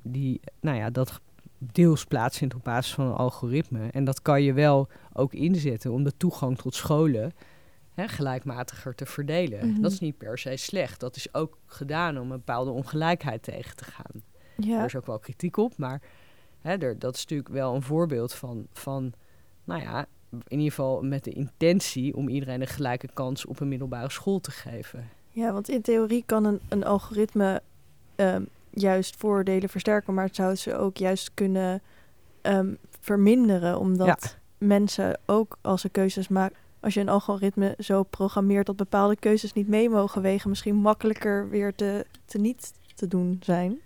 [0.04, 1.22] die, nou ja, dat
[1.58, 3.88] deels plaatsvindt op basis van een algoritme.
[3.92, 7.34] En dat kan je wel ook inzetten om de toegang tot scholen
[8.00, 9.72] hè, gelijkmatiger te verdelen.
[9.72, 9.82] Mhm.
[9.82, 11.00] Dat is niet per se slecht.
[11.00, 14.24] Dat is ook gedaan om een bepaalde ongelijkheid tegen te gaan.
[14.56, 14.80] Ja.
[14.80, 16.02] Er is ook wel kritiek op, maar
[16.62, 19.14] hè, er, dat is natuurlijk wel een voorbeeld van, van,
[19.64, 23.68] nou ja, in ieder geval met de intentie om iedereen een gelijke kans op een
[23.68, 25.10] middelbare school te geven.
[25.30, 27.62] Ja, want in theorie kan een, een algoritme
[28.16, 31.82] um, juist voordelen versterken, maar het zou ze ook juist kunnen
[32.42, 38.66] um, verminderen, omdat mensen ook als ze keuzes maken als je een algoritme zo programmeert
[38.66, 43.40] dat bepaalde keuzes niet mee mogen wegen, misschien makkelijker weer te, te niet te doen
[43.44, 43.80] zijn.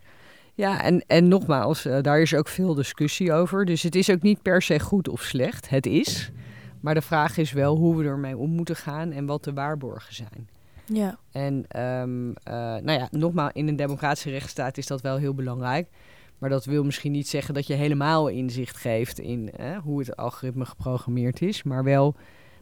[0.53, 3.65] Ja, en, en nogmaals, uh, daar is ook veel discussie over.
[3.65, 5.69] Dus het is ook niet per se goed of slecht.
[5.69, 6.31] Het is.
[6.79, 10.15] Maar de vraag is wel hoe we ermee om moeten gaan en wat de waarborgen
[10.15, 10.49] zijn.
[10.85, 11.17] Ja.
[11.31, 15.87] En um, uh, nou ja, nogmaals, in een democratische rechtsstaat is dat wel heel belangrijk.
[16.37, 19.51] Maar dat wil misschien niet zeggen dat je helemaal inzicht geeft in
[19.83, 21.63] hoe het algoritme geprogrammeerd is.
[21.63, 22.15] Maar wel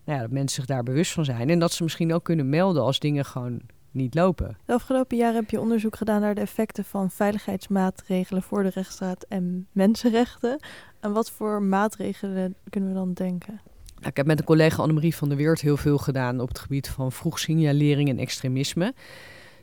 [0.05, 1.49] nou ja, dat mensen zich daar bewust van zijn.
[1.49, 3.61] En dat ze misschien ook kunnen melden als dingen gewoon
[3.91, 4.57] niet lopen.
[4.65, 9.25] De afgelopen jaren heb je onderzoek gedaan naar de effecten van veiligheidsmaatregelen voor de rechtsstaat
[9.29, 10.59] en mensenrechten.
[10.99, 13.61] En wat voor maatregelen kunnen we dan denken?
[13.95, 16.59] Nou, ik heb met een collega Annemarie van der Weert heel veel gedaan op het
[16.59, 18.93] gebied van vroeg signalering en extremisme.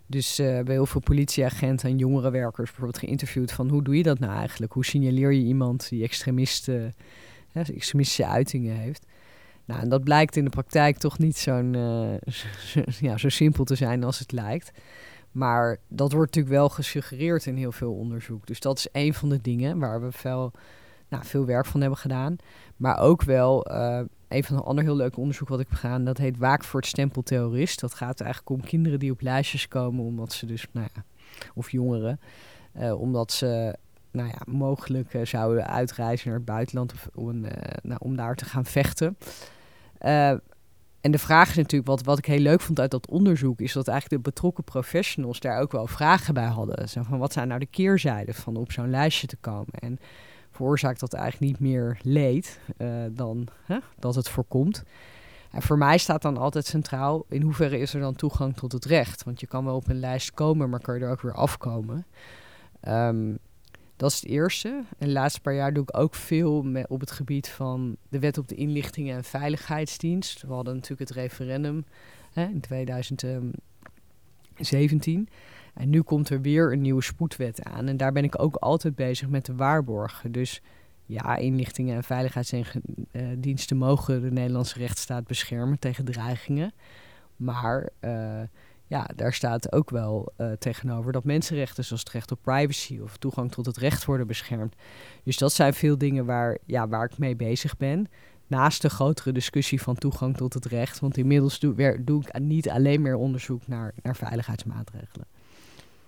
[0.06, 4.02] Dus uh, we hebben heel veel politieagenten en jongerenwerkers bijvoorbeeld geïnterviewd van hoe doe je
[4.02, 4.72] dat nou eigenlijk?
[4.72, 6.94] Hoe signaleer je iemand die extremisten,
[7.52, 9.06] extremistische uitingen heeft?
[9.68, 11.76] Nou, en dat blijkt in de praktijk toch niet zo'n,
[12.26, 14.72] zo, ja, zo simpel te zijn als het lijkt.
[15.32, 18.46] Maar dat wordt natuurlijk wel gesuggereerd in heel veel onderzoek.
[18.46, 20.52] Dus dat is een van de dingen waar we veel,
[21.08, 22.36] nou, veel werk van hebben gedaan.
[22.76, 26.04] Maar ook wel uh, een van de ander heel leuk onderzoek wat ik heb gedaan.
[26.04, 27.80] Dat heet Waak voor het stempel terrorist.
[27.80, 30.04] Dat gaat eigenlijk om kinderen die op lijstjes komen.
[30.04, 31.02] Omdat ze dus, nou ja,
[31.54, 32.20] of jongeren.
[32.76, 33.76] Uh, omdat ze
[34.10, 37.40] nou ja, mogelijk zouden uitreizen naar het buitenland of, om,
[37.82, 39.16] nou, om daar te gaan vechten.
[40.00, 40.30] Uh,
[41.00, 43.72] en de vraag is natuurlijk, wat, wat ik heel leuk vond uit dat onderzoek, is
[43.72, 46.88] dat eigenlijk de betrokken professionals daar ook wel vragen bij hadden.
[46.88, 49.72] Zo van, wat zijn nou de keerzijden van op zo'n lijstje te komen?
[49.72, 49.98] En
[50.50, 53.48] veroorzaakt dat eigenlijk niet meer leed uh, dan
[53.98, 54.82] dat het voorkomt.
[55.50, 58.84] En voor mij staat dan altijd centraal, in hoeverre is er dan toegang tot het
[58.84, 59.24] recht?
[59.24, 62.06] Want je kan wel op een lijst komen, maar kan je er ook weer afkomen.
[62.88, 63.38] Um,
[63.98, 64.82] dat is het eerste.
[64.98, 68.18] En de laatste paar jaar doe ik ook veel met, op het gebied van de
[68.18, 70.42] wet op de inlichtingen en veiligheidsdienst.
[70.42, 71.84] We hadden natuurlijk het referendum
[72.32, 75.28] hè, in 2017.
[75.74, 77.88] En nu komt er weer een nieuwe spoedwet aan.
[77.88, 80.32] En daar ben ik ook altijd bezig met de waarborgen.
[80.32, 80.62] Dus
[81.06, 86.72] ja, inlichtingen en veiligheidsdiensten mogen de Nederlandse rechtsstaat beschermen tegen dreigingen.
[87.36, 88.40] Maar uh,
[88.88, 93.16] ja, daar staat ook wel uh, tegenover dat mensenrechten, zoals het recht op privacy of
[93.16, 94.74] toegang tot het recht worden beschermd.
[95.22, 98.08] Dus dat zijn veel dingen waar, ja, waar ik mee bezig ben.
[98.46, 101.00] Naast de grotere discussie van toegang tot het recht.
[101.00, 105.26] Want inmiddels doe, doe ik niet alleen meer onderzoek naar, naar veiligheidsmaatregelen.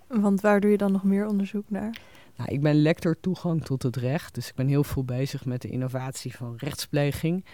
[0.07, 1.97] Want waar doe je dan nog meer onderzoek naar?
[2.37, 4.35] Nou, ik ben lector toegang tot het recht.
[4.35, 7.45] Dus ik ben heel veel bezig met de innovatie van rechtspleging.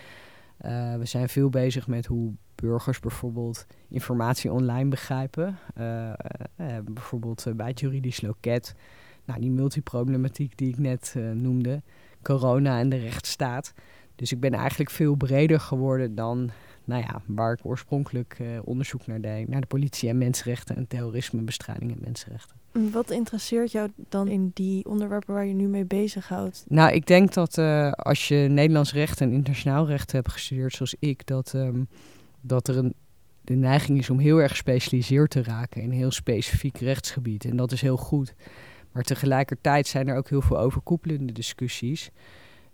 [0.65, 5.58] Uh, we zijn veel bezig met hoe burgers bijvoorbeeld informatie online begrijpen.
[5.78, 6.13] Uh,
[6.58, 8.76] uh, bijvoorbeeld bij het juridisch loket.
[9.26, 11.82] Nou, die multiproblematiek die ik net noemde.
[12.22, 13.74] Corona en de rechtsstaat.
[14.15, 16.50] Dus ik ben eigenlijk veel breder geworden dan
[16.88, 19.47] nou ja, waar ik oorspronkelijk onderzoek naar deed.
[19.47, 22.56] Naar de politie en mensenrechten en terrorismebestrijding en mensenrechten.
[22.91, 26.65] Wat interesseert jou dan in die onderwerpen waar je nu mee bezighoudt?
[26.67, 30.95] Nou, ik denk dat uh, als je Nederlands recht en internationaal recht hebt gestudeerd, zoals
[31.00, 31.88] ik, dat, um,
[32.41, 32.93] dat er een
[33.47, 37.45] de neiging is om heel erg gespecialiseerd te raken in een heel specifiek rechtsgebied.
[37.45, 38.34] En dat is heel goed.
[38.91, 42.10] Maar tegelijkertijd zijn er ook heel veel overkoepelende discussies.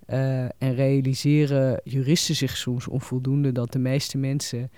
[0.08, 4.72] Uh, en realiseren juristen zich soms onvoldoende dat de meeste mensen,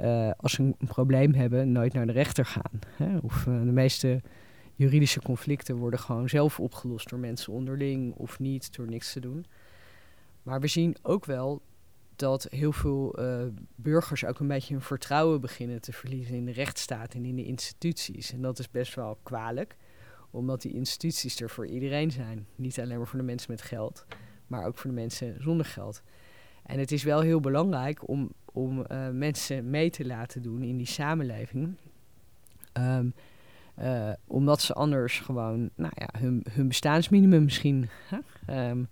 [0.00, 2.78] uh, als ze een, probleem hebben, nooit naar de rechter gaan.
[2.96, 3.18] Hè?
[3.18, 4.20] Of uh, de meeste
[4.74, 9.46] juridische conflicten worden gewoon zelf opgelost door mensen onderling of niet, door niks te doen.
[10.42, 11.62] Maar we zien ook wel
[12.16, 13.18] dat heel veel
[13.74, 17.44] burgers ook een beetje hun vertrouwen beginnen te verliezen in de rechtsstaat en in de
[17.44, 18.32] instituties.
[18.32, 19.76] En dat is best wel kwalijk,
[20.30, 22.46] omdat die instituties er voor iedereen zijn.
[22.56, 24.06] Niet alleen maar voor de mensen met geld,
[24.50, 26.02] maar ook voor de mensen zonder geld.
[26.62, 30.76] En het is wel heel belangrijk om, om uh, mensen mee te laten doen in
[30.76, 31.74] die samenleving.
[32.72, 33.14] Um,
[33.82, 37.88] uh, omdat ze anders gewoon nou ja, hun, hun bestaansminimum misschien
[38.50, 38.88] um,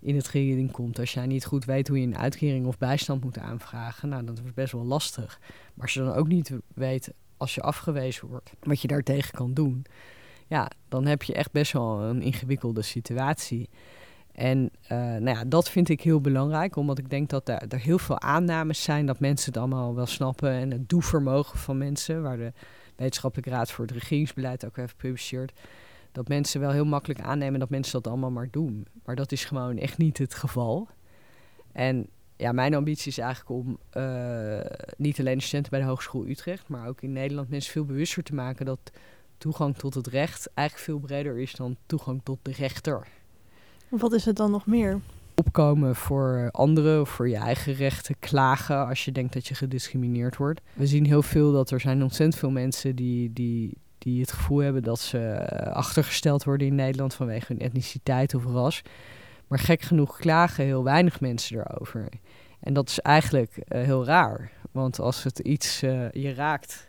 [0.00, 0.98] in het geding komt.
[0.98, 4.40] Als jij niet goed weet hoe je een uitkering of bijstand moet aanvragen, nou, dat
[4.44, 5.40] is best wel lastig.
[5.74, 9.54] Maar als je dan ook niet weet, als je afgewezen wordt, wat je daartegen kan
[9.54, 9.84] doen,
[10.46, 13.68] ja, dan heb je echt best wel een ingewikkelde situatie.
[14.36, 17.80] En uh, nou ja, dat vind ik heel belangrijk, omdat ik denk dat er, er
[17.80, 22.22] heel veel aannames zijn dat mensen het allemaal wel snappen en het doevermogen van mensen,
[22.22, 22.52] waar de
[22.96, 25.52] Wetenschappelijke Raad voor het Regeringsbeleid ook heeft gepubliceerd.
[26.12, 28.86] Dat mensen wel heel makkelijk aannemen dat mensen dat allemaal maar doen.
[29.04, 30.88] Maar dat is gewoon echt niet het geval.
[31.72, 34.60] En ja, mijn ambitie is eigenlijk om uh,
[34.96, 38.22] niet alleen de studenten bij de Hogeschool Utrecht, maar ook in Nederland mensen veel bewuster
[38.22, 38.92] te maken dat
[39.38, 43.06] toegang tot het recht eigenlijk veel breder is dan toegang tot de rechter.
[43.88, 45.00] Wat is het dan nog meer?
[45.36, 50.36] opkomen voor anderen of voor je eigen rechten, klagen als je denkt dat je gediscrimineerd
[50.36, 50.60] wordt.
[50.72, 54.58] We zien heel veel dat er zijn ontzettend veel mensen die, die, die het gevoel
[54.58, 58.82] hebben dat ze eh, achtergesteld worden in Nederland vanwege hun etniciteit of ras.
[59.46, 62.08] Maar gek genoeg klagen heel weinig mensen erover.
[62.60, 64.52] En dat is eigenlijk eh, heel raar.
[64.70, 66.88] Want als het iets uh, je raakt,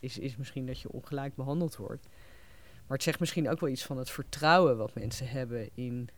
[0.00, 2.08] is, is misschien dat je ongelijk behandeld wordt.
[2.86, 6.08] Maar het zegt misschien ook wel iets van het vertrouwen wat mensen hebben in.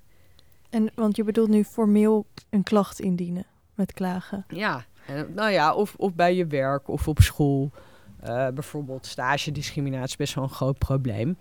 [0.70, 4.44] En want je bedoelt nu formeel een klacht indienen met klagen.
[4.48, 7.70] Ja, en, nou ja, of, of bij je werk of op school.
[8.24, 11.38] Uh, bijvoorbeeld stagediscriminatie is best wel een groot probleem.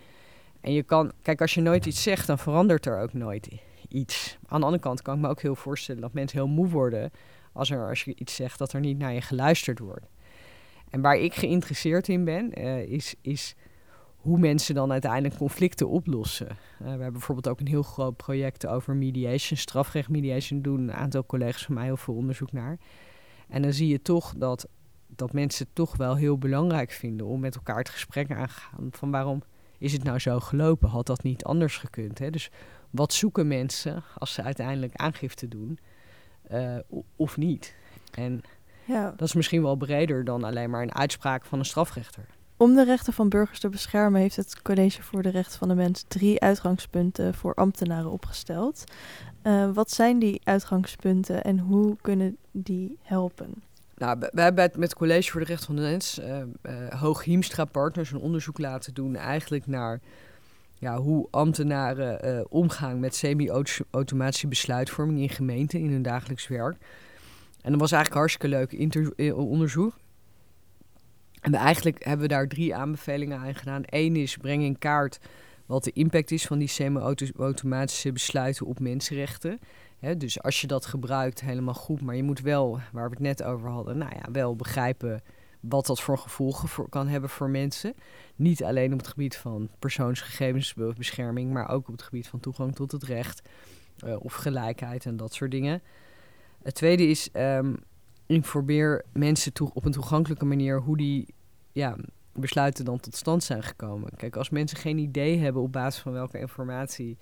[0.62, 3.48] En je kan, kijk, als je nooit iets zegt, dan verandert er ook nooit
[3.88, 4.38] iets.
[4.48, 7.12] Aan de andere kant kan ik me ook heel voorstellen dat mensen heel moe worden
[7.54, 10.06] als, er, als je iets zegt dat er niet naar je geluisterd wordt.
[10.90, 13.56] En waar ik geïnteresseerd in ben, uh, is, is
[14.20, 16.48] hoe mensen dan uiteindelijk conflicten oplossen.
[16.48, 20.94] Uh, we hebben bijvoorbeeld ook een heel groot project over mediation, strafrecht mediation, doen een
[20.94, 22.78] aantal collega's van mij heel veel onderzoek naar.
[23.48, 24.68] En dan zie je toch dat,
[25.08, 28.54] dat mensen het toch wel heel belangrijk vinden om met elkaar het gesprek aan te
[28.54, 28.88] gaan.
[28.92, 29.42] Van waarom
[29.78, 30.90] is het nou zo gelopen?
[30.90, 32.20] Had dat niet anders gekund?
[32.20, 32.30] Hè?
[32.30, 32.52] Dus
[32.90, 35.80] wat zoeken mensen als ze uiteindelijk aangifte doen
[36.52, 36.78] uh,
[37.16, 37.76] of niet?
[38.12, 38.42] En
[38.86, 39.14] ja.
[39.18, 42.26] dat is misschien wel breder dan alleen maar een uitspraak van een strafrechter.
[42.60, 45.76] Om de rechten van burgers te beschermen heeft het College voor de Rechten van de
[45.76, 48.84] Mens drie uitgangspunten voor ambtenaren opgesteld.
[49.44, 53.54] Uh, wat zijn die uitgangspunten en hoe kunnen die helpen?
[53.98, 57.66] Nou, we hebben met het College voor de Rechten van de Mens uh, Hoog Hiemstra
[57.66, 60.00] Partners een onderzoek laten doen eigenlijk naar
[60.74, 66.78] ja, hoe ambtenaren omgaan met semi-automatische besluitvorming in gemeenten in hun dagelijks werk.
[67.62, 69.94] En dat was eigenlijk hartstikke leuk onderzoek.
[71.42, 73.84] En we eigenlijk hebben we daar drie aanbevelingen aan gedaan.
[73.86, 75.20] Eén is breng in kaart
[75.66, 79.60] wat de impact is van die semi-automatische besluiten op mensenrechten.
[80.18, 82.02] dus als je dat gebruikt, helemaal goed.
[82.02, 85.22] Maar je moet wel, waar we het net over hadden, nou ja, wel begrijpen
[85.60, 87.94] wat dat voor gevolgen voor, kan hebben voor mensen.
[88.36, 92.92] Niet alleen op het gebied van persoonsgegevensbescherming, maar ook op het gebied van toegang tot
[92.92, 93.42] het recht
[94.06, 95.82] uh, of gelijkheid en dat soort dingen.
[96.64, 97.78] Het tweede is um,
[98.30, 101.28] informeer mensen toe, op een toegankelijke manier hoe die
[101.72, 101.96] ja,
[102.34, 104.12] besluiten dan tot stand zijn gekomen.
[104.16, 107.18] Kijk, als mensen geen idee hebben op basis van welke informatie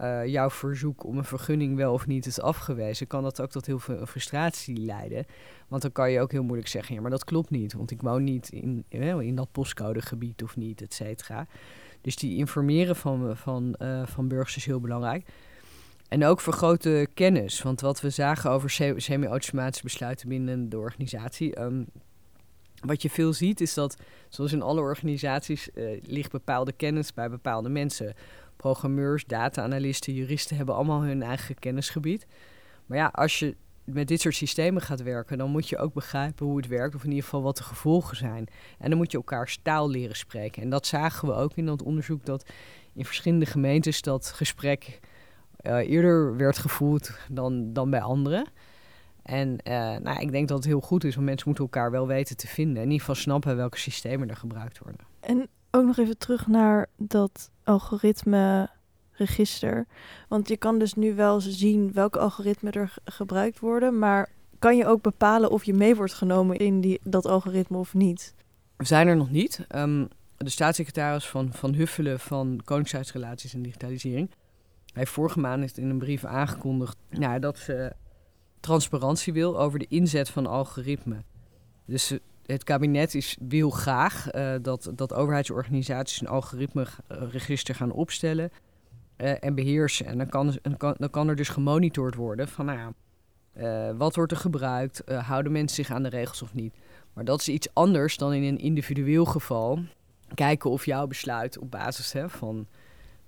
[0.00, 3.66] uh, jouw verzoek om een vergunning wel of niet is afgewezen, kan dat ook tot
[3.66, 5.24] heel veel frustratie leiden.
[5.68, 8.02] Want dan kan je ook heel moeilijk zeggen, ja, maar dat klopt niet, want ik
[8.02, 11.46] woon niet in, in dat postcodegebied of niet, et cetera.
[12.00, 15.28] Dus die informeren van, van, uh, van burgers is heel belangrijk.
[16.08, 17.62] En ook vergroten kennis.
[17.62, 21.60] Want wat we zagen over semi-automatische besluiten binnen de organisatie.
[21.60, 21.86] Um,
[22.80, 23.96] wat je veel ziet is dat,
[24.28, 28.14] zoals in alle organisaties, uh, ligt bepaalde kennis bij bepaalde mensen.
[28.56, 32.26] Programmeurs, data-analysten, juristen hebben allemaal hun eigen kennisgebied.
[32.86, 36.46] Maar ja, als je met dit soort systemen gaat werken, dan moet je ook begrijpen
[36.46, 38.46] hoe het werkt, of in ieder geval wat de gevolgen zijn.
[38.78, 40.62] En dan moet je elkaars taal leren spreken.
[40.62, 42.46] En dat zagen we ook in dat onderzoek, dat
[42.94, 45.00] in verschillende gemeentes dat gesprek
[45.62, 48.46] eerder werd gevoerd dan, dan bij anderen.
[49.22, 52.06] En uh, nou, ik denk dat het heel goed is, want mensen moeten elkaar wel
[52.06, 52.76] weten te vinden.
[52.76, 55.00] In ieder geval snappen welke systemen er gebruikt worden.
[55.20, 58.70] En ook nog even terug naar dat algoritme
[59.12, 59.86] register.
[60.28, 64.86] Want je kan dus nu wel zien welke algoritmen er gebruikt worden, maar kan je
[64.86, 68.34] ook bepalen of je mee wordt genomen in die, dat algoritme of niet?
[68.76, 69.66] We zijn er nog niet.
[69.74, 74.30] Um, de staatssecretaris van, van Huffelen van Koningshuisrelaties en Digitalisering
[74.98, 77.92] heeft vorige maand in een brief aangekondigd nou, dat ze
[78.60, 81.24] transparantie wil over de inzet van algoritmen.
[81.84, 88.50] Dus eh, het kabinet is, wil graag uh, dat, dat overheidsorganisaties een algoritmeregister gaan opstellen
[89.16, 90.06] en beheersen.
[90.06, 90.58] En dan kan,
[90.96, 92.92] dan kan er dus gemonitord worden van nou
[93.96, 96.74] wat wordt er gebruikt, houden mensen zich aan de regels of niet.
[97.12, 99.78] Maar dat is iets anders dan in een individueel geval.
[100.34, 102.66] Kijken of jouw besluit op basis hè, van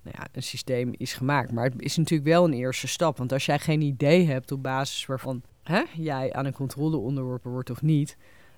[0.03, 1.51] nou ja, een systeem is gemaakt.
[1.51, 3.17] Maar het is natuurlijk wel een eerste stap.
[3.17, 7.51] Want als jij geen idee hebt op basis waarvan hè, jij aan een controle onderworpen
[7.51, 8.17] wordt of niet,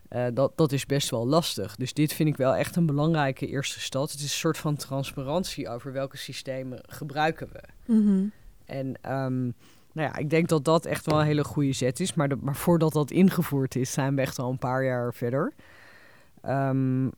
[0.10, 1.76] uh, dat, dat is best wel lastig.
[1.76, 4.02] Dus dit vind ik wel echt een belangrijke eerste stap.
[4.02, 7.94] Het is een soort van transparantie over welke systemen gebruiken we.
[7.94, 8.32] Mm
[8.66, 9.54] En um,
[9.94, 12.14] nou ja, ik denk dat dat echt wel een hele goede zet is.
[12.14, 15.54] Maar, de, maar voordat dat ingevoerd is, zijn we echt al een paar jaar verder.
[16.46, 17.12] Um,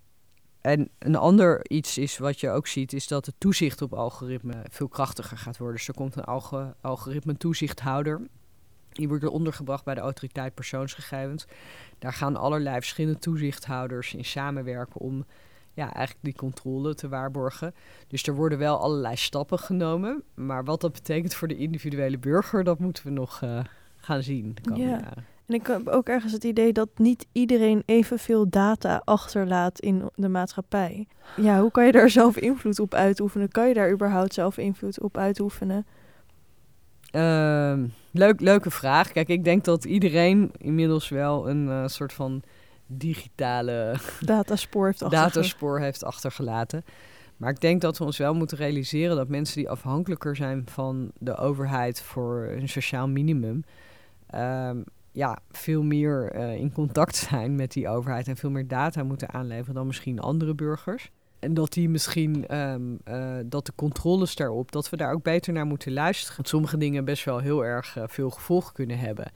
[0.66, 4.66] en een ander iets is wat je ook ziet, is dat het toezicht op algoritme
[4.70, 5.76] veel krachtiger gaat worden.
[5.76, 8.22] Dus er komt een alg algoritme toezichthouder.
[8.90, 11.46] Die wordt ondergebracht bij de autoriteit persoonsgegevens.
[12.00, 15.26] Daar gaan allerlei verschillende toezichthouders in samenwerken om
[15.74, 17.74] ja, eigenlijk die controle te waarborgen.
[18.08, 20.24] Dus er worden wel allerlei stappen genomen.
[20.34, 23.60] Maar wat dat betekent voor de individuele burger, dat moeten we nog uh,
[23.96, 25.00] gaan zien de komende ja.
[25.00, 25.35] jaren.
[25.48, 30.30] En ik heb ook ergens het idee dat niet iedereen evenveel data achterlaat in de
[30.30, 31.08] maatschappij.
[31.36, 33.50] Ja, hoe kan je daar zelf invloed op uitoefenen?
[33.50, 35.86] Kan je daar überhaupt zelf invloed op uitoefenen?
[37.12, 39.12] Ehm, leuk, leuke vraag.
[39.12, 42.44] Kijk, ik denk dat iedereen inmiddels wel een uh, soort van
[42.88, 46.84] digitale dataspoor heeft, dataspoor heeft achtergelaten.
[47.38, 51.12] Maar ik denk dat we ons wel moeten realiseren dat mensen die afhankelijker zijn van
[51.18, 53.64] de overheid voor een sociaal minimum,
[54.36, 54.84] um,
[55.16, 59.34] ja, veel meer uh, in contact zijn met die overheid en veel meer data moeten
[59.34, 61.12] aanleveren dan misschien andere burgers.
[61.40, 65.54] En dat die misschien, um, uh, dat de controles daarop, dat we daar ook beter
[65.54, 66.38] naar moeten luisteren.
[66.38, 69.32] Dat sommige dingen best wel heel erg uh, veel gevolgen kunnen hebben.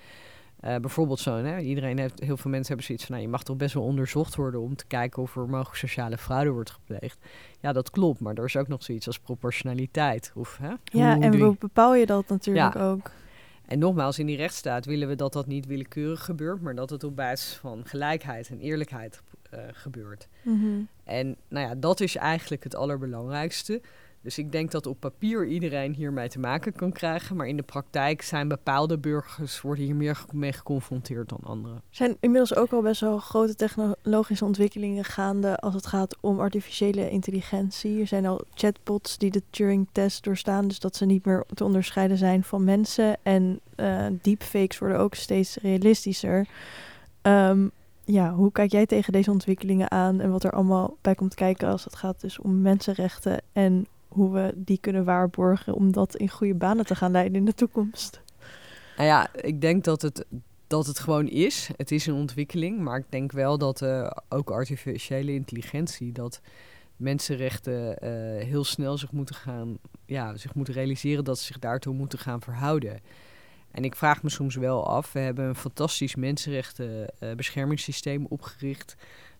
[0.60, 1.60] Bijvoorbeeld zo, hè?
[1.60, 4.36] iedereen heeft, heel veel mensen hebben zoiets van, nou, je mag toch best wel onderzocht
[4.36, 7.18] worden om te kijken of er mogelijk sociale fraude wordt gepleegd.
[7.60, 10.32] Ja, dat klopt, maar er is ook nog zoiets als proportionaliteit.
[10.36, 10.74] Of, hè?
[10.84, 12.82] Ja, en hoe bepaal je dat natuurlijk ja.
[12.82, 13.12] ook?
[13.70, 17.04] En nogmaals, in die rechtsstaat willen we dat dat niet willekeurig gebeurt, maar dat het
[17.04, 19.22] op basis van gelijkheid en eerlijkheid
[19.54, 20.28] uh, gebeurt.
[20.42, 20.88] Mm -hmm.
[21.04, 23.82] En nou ja, dat is eigenlijk het allerbelangrijkste.
[24.22, 27.36] Dus ik denk dat op papier iedereen hiermee te maken kan krijgen.
[27.36, 31.76] Maar in de praktijk zijn bepaalde burgers worden hier meer mee geconfronteerd dan anderen.
[31.76, 36.40] Er zijn inmiddels ook al best wel grote technologische ontwikkelingen gaande als het gaat om
[36.40, 38.00] artificiële intelligentie.
[38.00, 42.18] Er zijn al chatbots die de Turing-test doorstaan, dus dat ze niet meer te onderscheiden
[42.18, 43.18] zijn van mensen.
[43.24, 46.48] En uh, deepfakes worden ook steeds realistischer.
[47.22, 47.72] Um,
[48.06, 51.68] ja, hoe kijk jij tegen deze ontwikkelingen aan en wat er allemaal bij komt kijken
[51.68, 56.30] als het gaat dus om mensenrechten en hoe we die kunnen waarborgen om dat in
[56.30, 58.22] goede banen te gaan leiden in de toekomst?
[58.98, 60.26] Nou ja, ik denk dat het,
[60.68, 61.70] dat het gewoon is.
[61.78, 66.42] Het is een ontwikkeling, maar ik denk wel dat uh, ook artificiële intelligentie, dat
[66.96, 67.96] mensenrechten uh,
[68.46, 72.42] heel snel zich moeten gaan, ja, zich moeten realiseren dat ze zich daartoe moeten gaan
[72.42, 73.00] verhouden.
[73.72, 78.96] En ik vraag me soms wel af, we hebben een fantastisch mensenrechtenbeschermingssysteem uh, opgericht.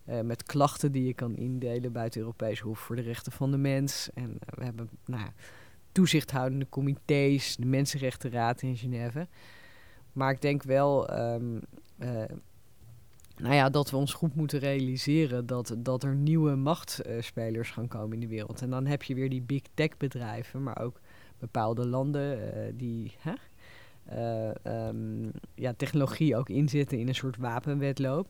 [0.08, 3.50] Uh, met klachten die je kan indelen bij het Europees Hof voor de Rechten van
[3.50, 4.10] de Mens.
[4.14, 5.28] En uh, we hebben nou,
[5.92, 9.26] toezichthoudende comité's, de Mensenrechtenraad in Genève.
[10.12, 11.60] Maar ik denk wel um,
[11.98, 12.08] uh,
[13.36, 18.12] nou ja, dat we ons goed moeten realiseren dat, dat er nieuwe machtspelers gaan komen
[18.14, 18.62] in de wereld.
[18.62, 21.00] En dan heb je weer die big tech bedrijven, maar ook
[21.38, 22.38] bepaalde landen
[22.76, 23.12] die
[24.66, 28.28] um, ja, technologie ook inzetten in een soort wapenwedloop.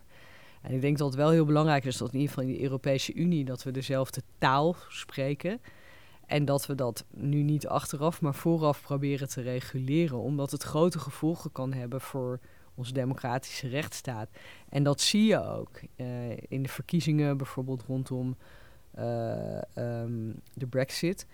[0.61, 2.63] En ik denk dat het wel heel belangrijk is dat in ieder geval in de
[2.63, 5.61] Europese Unie dat we dezelfde taal spreken.
[6.27, 10.19] En dat we dat nu niet achteraf, maar vooraf proberen te reguleren.
[10.19, 12.41] Omdat het grote gevolgen kan hebben voor
[12.75, 14.29] onze democratische rechtsstaat.
[14.69, 18.37] En dat zie je ook uh, in de verkiezingen, bijvoorbeeld rondom
[18.99, 21.27] uh, um, de Brexit.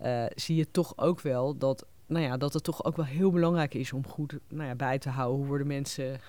[0.00, 3.30] Uh, zie je toch ook wel dat, nou ja, dat het toch ook wel heel
[3.30, 6.20] belangrijk is om goed nou ja, bij te houden hoe worden mensen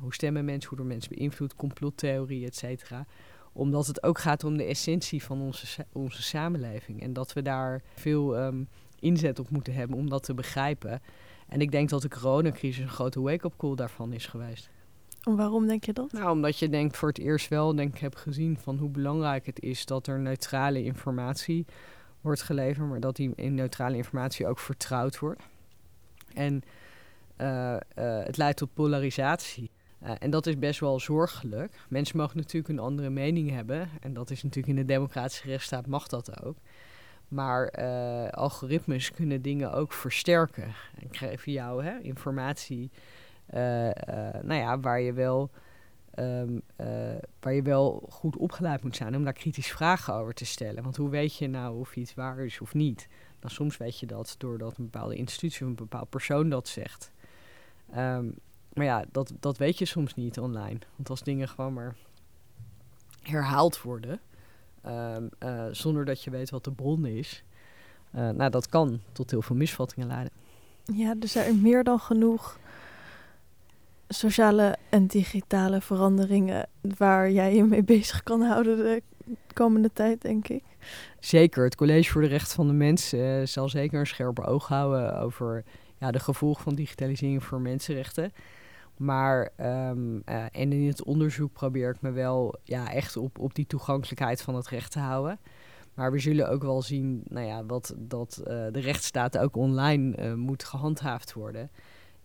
[0.00, 3.06] hoe stemmen mensen, hoe door mensen beïnvloed, complottheorie, et cetera.
[3.52, 7.02] Omdat het ook gaat om de essentie van onze, onze samenleving.
[7.02, 8.68] En dat we daar veel um,
[8.98, 11.02] inzet op moeten hebben om dat te begrijpen.
[11.48, 14.70] En ik denk dat de coronacrisis een grote wake-up call daarvan is geweest.
[15.20, 16.12] Waarom denk je dat?
[16.12, 19.46] Nou, omdat je denkt voor het eerst wel, denk ik, heb gezien van hoe belangrijk
[19.46, 21.66] het is dat er neutrale informatie
[22.20, 25.42] wordt geleverd, maar dat die in neutrale informatie ook vertrouwd wordt.
[26.34, 26.62] En
[28.26, 29.70] het leidt tot polarisatie.
[30.02, 31.86] Uh, en dat is best wel zorgelijk.
[31.88, 33.88] Mensen mogen natuurlijk een andere mening hebben.
[34.00, 36.56] En dat is natuurlijk in de democratische rechtsstaat mag dat ook.
[37.28, 37.70] Maar
[38.30, 40.74] algoritmes kunnen dingen ook versterken.
[41.00, 42.90] En geven jou hè, informatie
[44.42, 45.50] nou ja, waar, je wel,
[46.18, 46.62] um,
[47.40, 50.82] waar je wel goed opgeleid moet zijn om daar kritisch vragen over te stellen.
[50.82, 53.08] Want hoe weet je nou of iets waar is of niet?
[53.40, 57.12] Nou, soms weet je dat doordat een bepaalde institutie of een bepaald persoon dat zegt.
[57.96, 58.34] Um,
[58.72, 60.78] maar ja, dat, dat weet je soms niet online.
[60.96, 61.94] Want als dingen gewoon maar
[63.22, 64.20] herhaald worden,
[64.86, 67.44] um, uh, zonder dat je weet wat de bron is,
[68.14, 70.32] uh, nou, dat kan tot heel veel misvattingen leiden.
[70.84, 72.58] Ja, er zijn meer dan genoeg
[74.08, 79.02] sociale en digitale veranderingen waar jij je mee bezig kan houden de
[79.52, 80.62] komende tijd, denk ik.
[81.20, 81.64] Zeker.
[81.64, 85.18] Het College voor de Rechten van de Mens uh, zal zeker een scherper oog houden
[85.18, 85.64] over
[86.10, 88.32] de gevolgen van digitalisering voor mensenrechten.
[88.96, 93.54] Maar um, uh, en in het onderzoek probeer ik me wel ja, echt op, op
[93.54, 95.38] die toegankelijkheid van het recht te houden.
[95.94, 100.16] Maar we zullen ook wel zien nou ja, dat, dat uh, de rechtsstaat ook online
[100.18, 101.70] uh, moet gehandhaafd worden.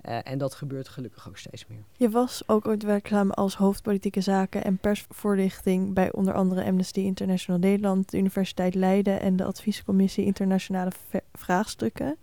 [0.02, 1.84] en dat gebeurt gelukkig ook steeds meer.
[1.98, 7.60] Je was ook ooit werkzaam als hoofdpolitieke zaken en persvoorlichting bij onder andere Amnesty International
[7.60, 10.92] Nederland, de Universiteit Leiden en de Adviescommissie Internationale
[11.34, 12.18] Vraagstukken.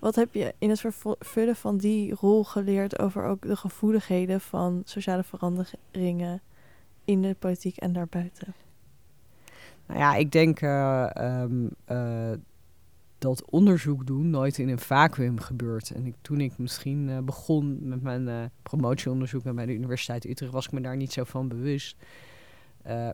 [0.00, 4.82] Wat heb je in het vervullen van die rol geleerd over ook de gevoeligheden van
[4.84, 6.40] sociale veranderingen
[7.04, 8.54] in de politiek en daarbuiten?
[9.86, 12.30] Nou ja, ik denk uh, um, uh,
[13.18, 15.90] dat onderzoek doen nooit in een vacuüm gebeurt.
[15.90, 20.66] En ik, toen ik misschien uh, begon met mijn promotieonderzoek bij de Universiteit Utrecht, was
[20.66, 21.96] ik me daar niet zo van bewust.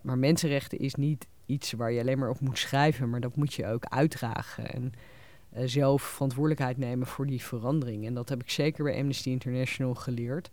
[0.02, 3.54] maar mensenrechten is niet iets waar je alleen maar op moet schrijven, maar dat moet
[3.54, 4.72] je ook uitdragen.
[4.72, 4.92] En
[5.64, 8.06] zelf verantwoordelijkheid nemen voor die verandering.
[8.06, 10.50] En dat heb ik zeker bij Amnesty International geleerd.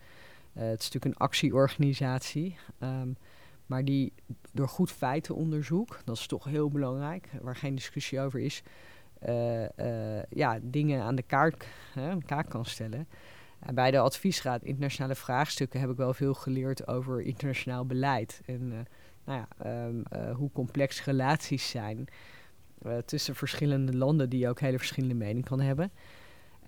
[0.53, 2.55] het is natuurlijk een actieorganisatie.
[2.79, 3.17] Um,
[3.65, 4.13] maar die
[4.51, 8.63] door goed feitenonderzoek, dat is toch heel belangrijk, waar geen discussie over is,
[9.27, 13.07] uh, ja, dingen aan de kaart, hè, kaart kan stellen.
[13.59, 18.41] En bij de adviesraad internationale vraagstukken heb ik wel veel geleerd over internationaal beleid.
[18.45, 18.87] En
[19.25, 22.07] nou ja, um, hoe complex relaties zijn
[23.05, 25.91] tussen verschillende landen die ook hele verschillende meningen kan hebben.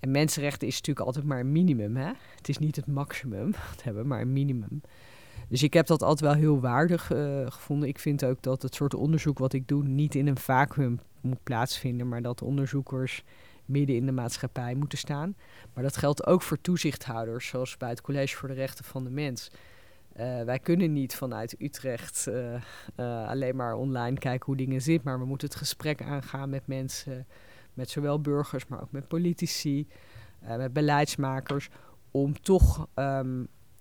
[0.00, 1.96] En mensenrechten is natuurlijk altijd maar een minimum.
[1.96, 2.12] Hè?
[2.36, 4.80] Het is niet het maximum wat hebben, maar een minimum.
[5.48, 7.88] Dus ik heb dat altijd wel heel waardig uh, gevonden.
[7.88, 11.42] Ik vind ook dat het soort onderzoek wat ik doe niet in een vacuüm moet
[11.42, 13.24] plaatsvinden, maar dat onderzoekers
[13.64, 15.36] midden in de maatschappij moeten staan.
[15.74, 19.10] Maar dat geldt ook voor toezichthouders, zoals bij het College voor de Rechten van de
[19.10, 19.50] Mens.
[20.20, 25.18] Uh, wij kunnen niet vanuit Utrecht uh, alleen maar online kijken hoe dingen zitten, maar
[25.18, 27.26] we moeten het gesprek aangaan met mensen,
[27.74, 29.88] met zowel burgers, maar ook met politici,
[30.56, 31.68] met beleidsmakers,
[32.10, 32.86] om toch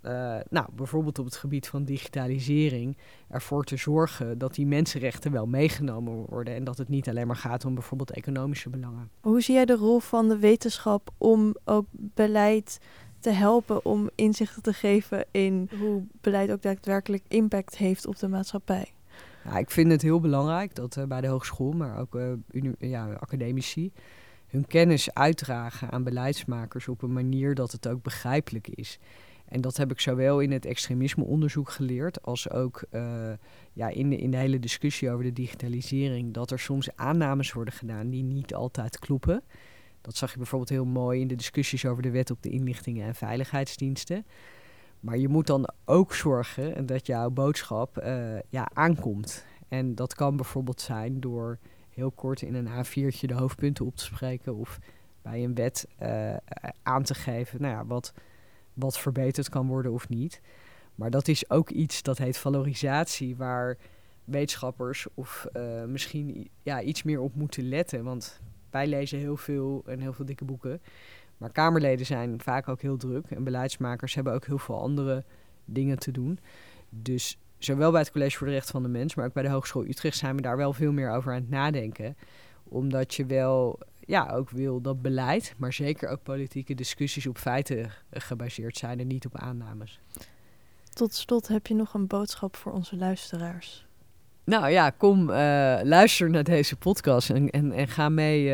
[0.06, 5.46] uh, nou, bijvoorbeeld op het gebied van digitalisering, ervoor te zorgen dat die mensenrechten wel
[5.46, 9.10] meegenomen worden en dat het niet alleen maar gaat om bijvoorbeeld economische belangen.
[9.22, 12.80] Hoe zie jij de rol van de wetenschap om ook beleid
[13.26, 18.28] te helpen om inzichten te geven in hoe beleid ook daadwerkelijk impact heeft op de
[18.28, 18.92] maatschappij?
[19.58, 23.92] Ik vind het heel belangrijk dat uh, bij de hogeschool, maar ook uh, ja, academici,
[24.48, 29.00] hun kennis uitdragen aan beleidsmakers op een manier dat het ook begrijpelijk is.
[29.46, 33.32] En dat heb ik zowel in het extremismeonderzoek geleerd, als ook uh,
[33.74, 38.10] ja, in, in de hele discussie over de digitalisering, dat er soms aannames worden gedaan
[38.10, 39.44] die niet altijd kloppen.
[40.06, 43.08] Dat zag je bijvoorbeeld heel mooi in de discussies over de wet op de inlichtingen
[43.08, 44.26] en veiligheidsdiensten.
[45.00, 49.46] Maar je moet dan ook zorgen dat jouw boodschap uh, ja, aankomt.
[49.68, 51.58] En dat kan bijvoorbeeld zijn door
[51.90, 54.80] heel kort in een A4'tje de hoofdpunten op te spreken of
[55.22, 56.36] bij een wet uh,
[56.84, 58.14] aan te geven nou ja, wat
[58.74, 60.42] wat verbeterd kan worden of niet.
[60.96, 63.78] Maar dat is ook iets dat heet valorisatie, waar
[64.24, 68.04] wetenschappers of uh, misschien ja, iets meer op moeten letten.
[68.04, 68.42] Want
[68.76, 70.82] wij lezen heel veel en heel veel dikke boeken.
[71.38, 73.26] Maar Kamerleden zijn vaak ook heel druk.
[73.30, 75.24] En beleidsmakers hebben ook heel veel andere
[75.66, 76.40] dingen te doen.
[76.90, 79.50] Dus zowel bij het College voor de Rechten van de Mens, maar ook bij de
[79.50, 82.18] Hogeschool Utrecht zijn we daar wel veel meer over aan het nadenken.
[82.64, 87.92] Omdat je wel ja, ook wil dat beleid, maar zeker ook politieke discussies op feiten
[88.12, 90.00] gebaseerd zijn en niet op aannames.
[90.94, 93.85] Tot slot heb je nog een boodschap voor onze luisteraars.
[94.46, 95.36] Nou ja, kom uh,
[95.84, 98.50] luister naar deze podcast en, en, en ga mee uh,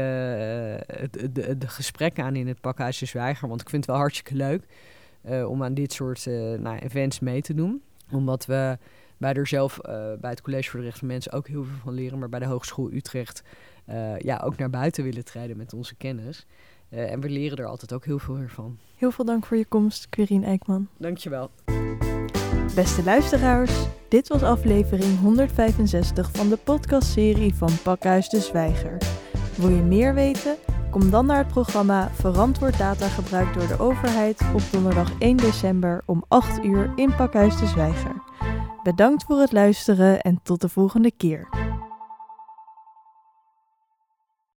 [1.11, 3.47] de, de, de gesprekken aan in het Pakhuis de Zwijger.
[3.47, 4.63] Want ik vind het wel hartstikke leuk
[5.29, 6.25] uh, om aan dit soort
[6.59, 7.81] nou, events mee te doen.
[8.11, 8.77] Omdat we
[9.17, 9.79] bij er zelf
[10.19, 12.19] bij het College voor de Rechten van Mensen ook heel veel van leren.
[12.19, 13.43] Maar bij de Hogeschool Utrecht
[14.17, 16.45] ja, ook naar buiten willen treden met onze kennis.
[16.89, 18.77] En we leren er altijd ook heel veel van.
[18.95, 20.87] Heel veel dank voor je komst, Quirine Eijkman.
[20.97, 21.51] Dankjewel.
[22.75, 23.71] Beste luisteraars,
[24.07, 28.97] dit was aflevering 165 van de podcastserie van Pakhuis de Zwijger.
[29.55, 30.55] Wil je meer weten?
[30.91, 36.23] Kom dan naar het programma Verantwoord Datagebruik door de overheid op donderdag 1 december om
[36.27, 38.23] 8 uur in Pakhuis de Zwijger.
[38.83, 41.70] Bedankt voor het luisteren en tot de volgende keer.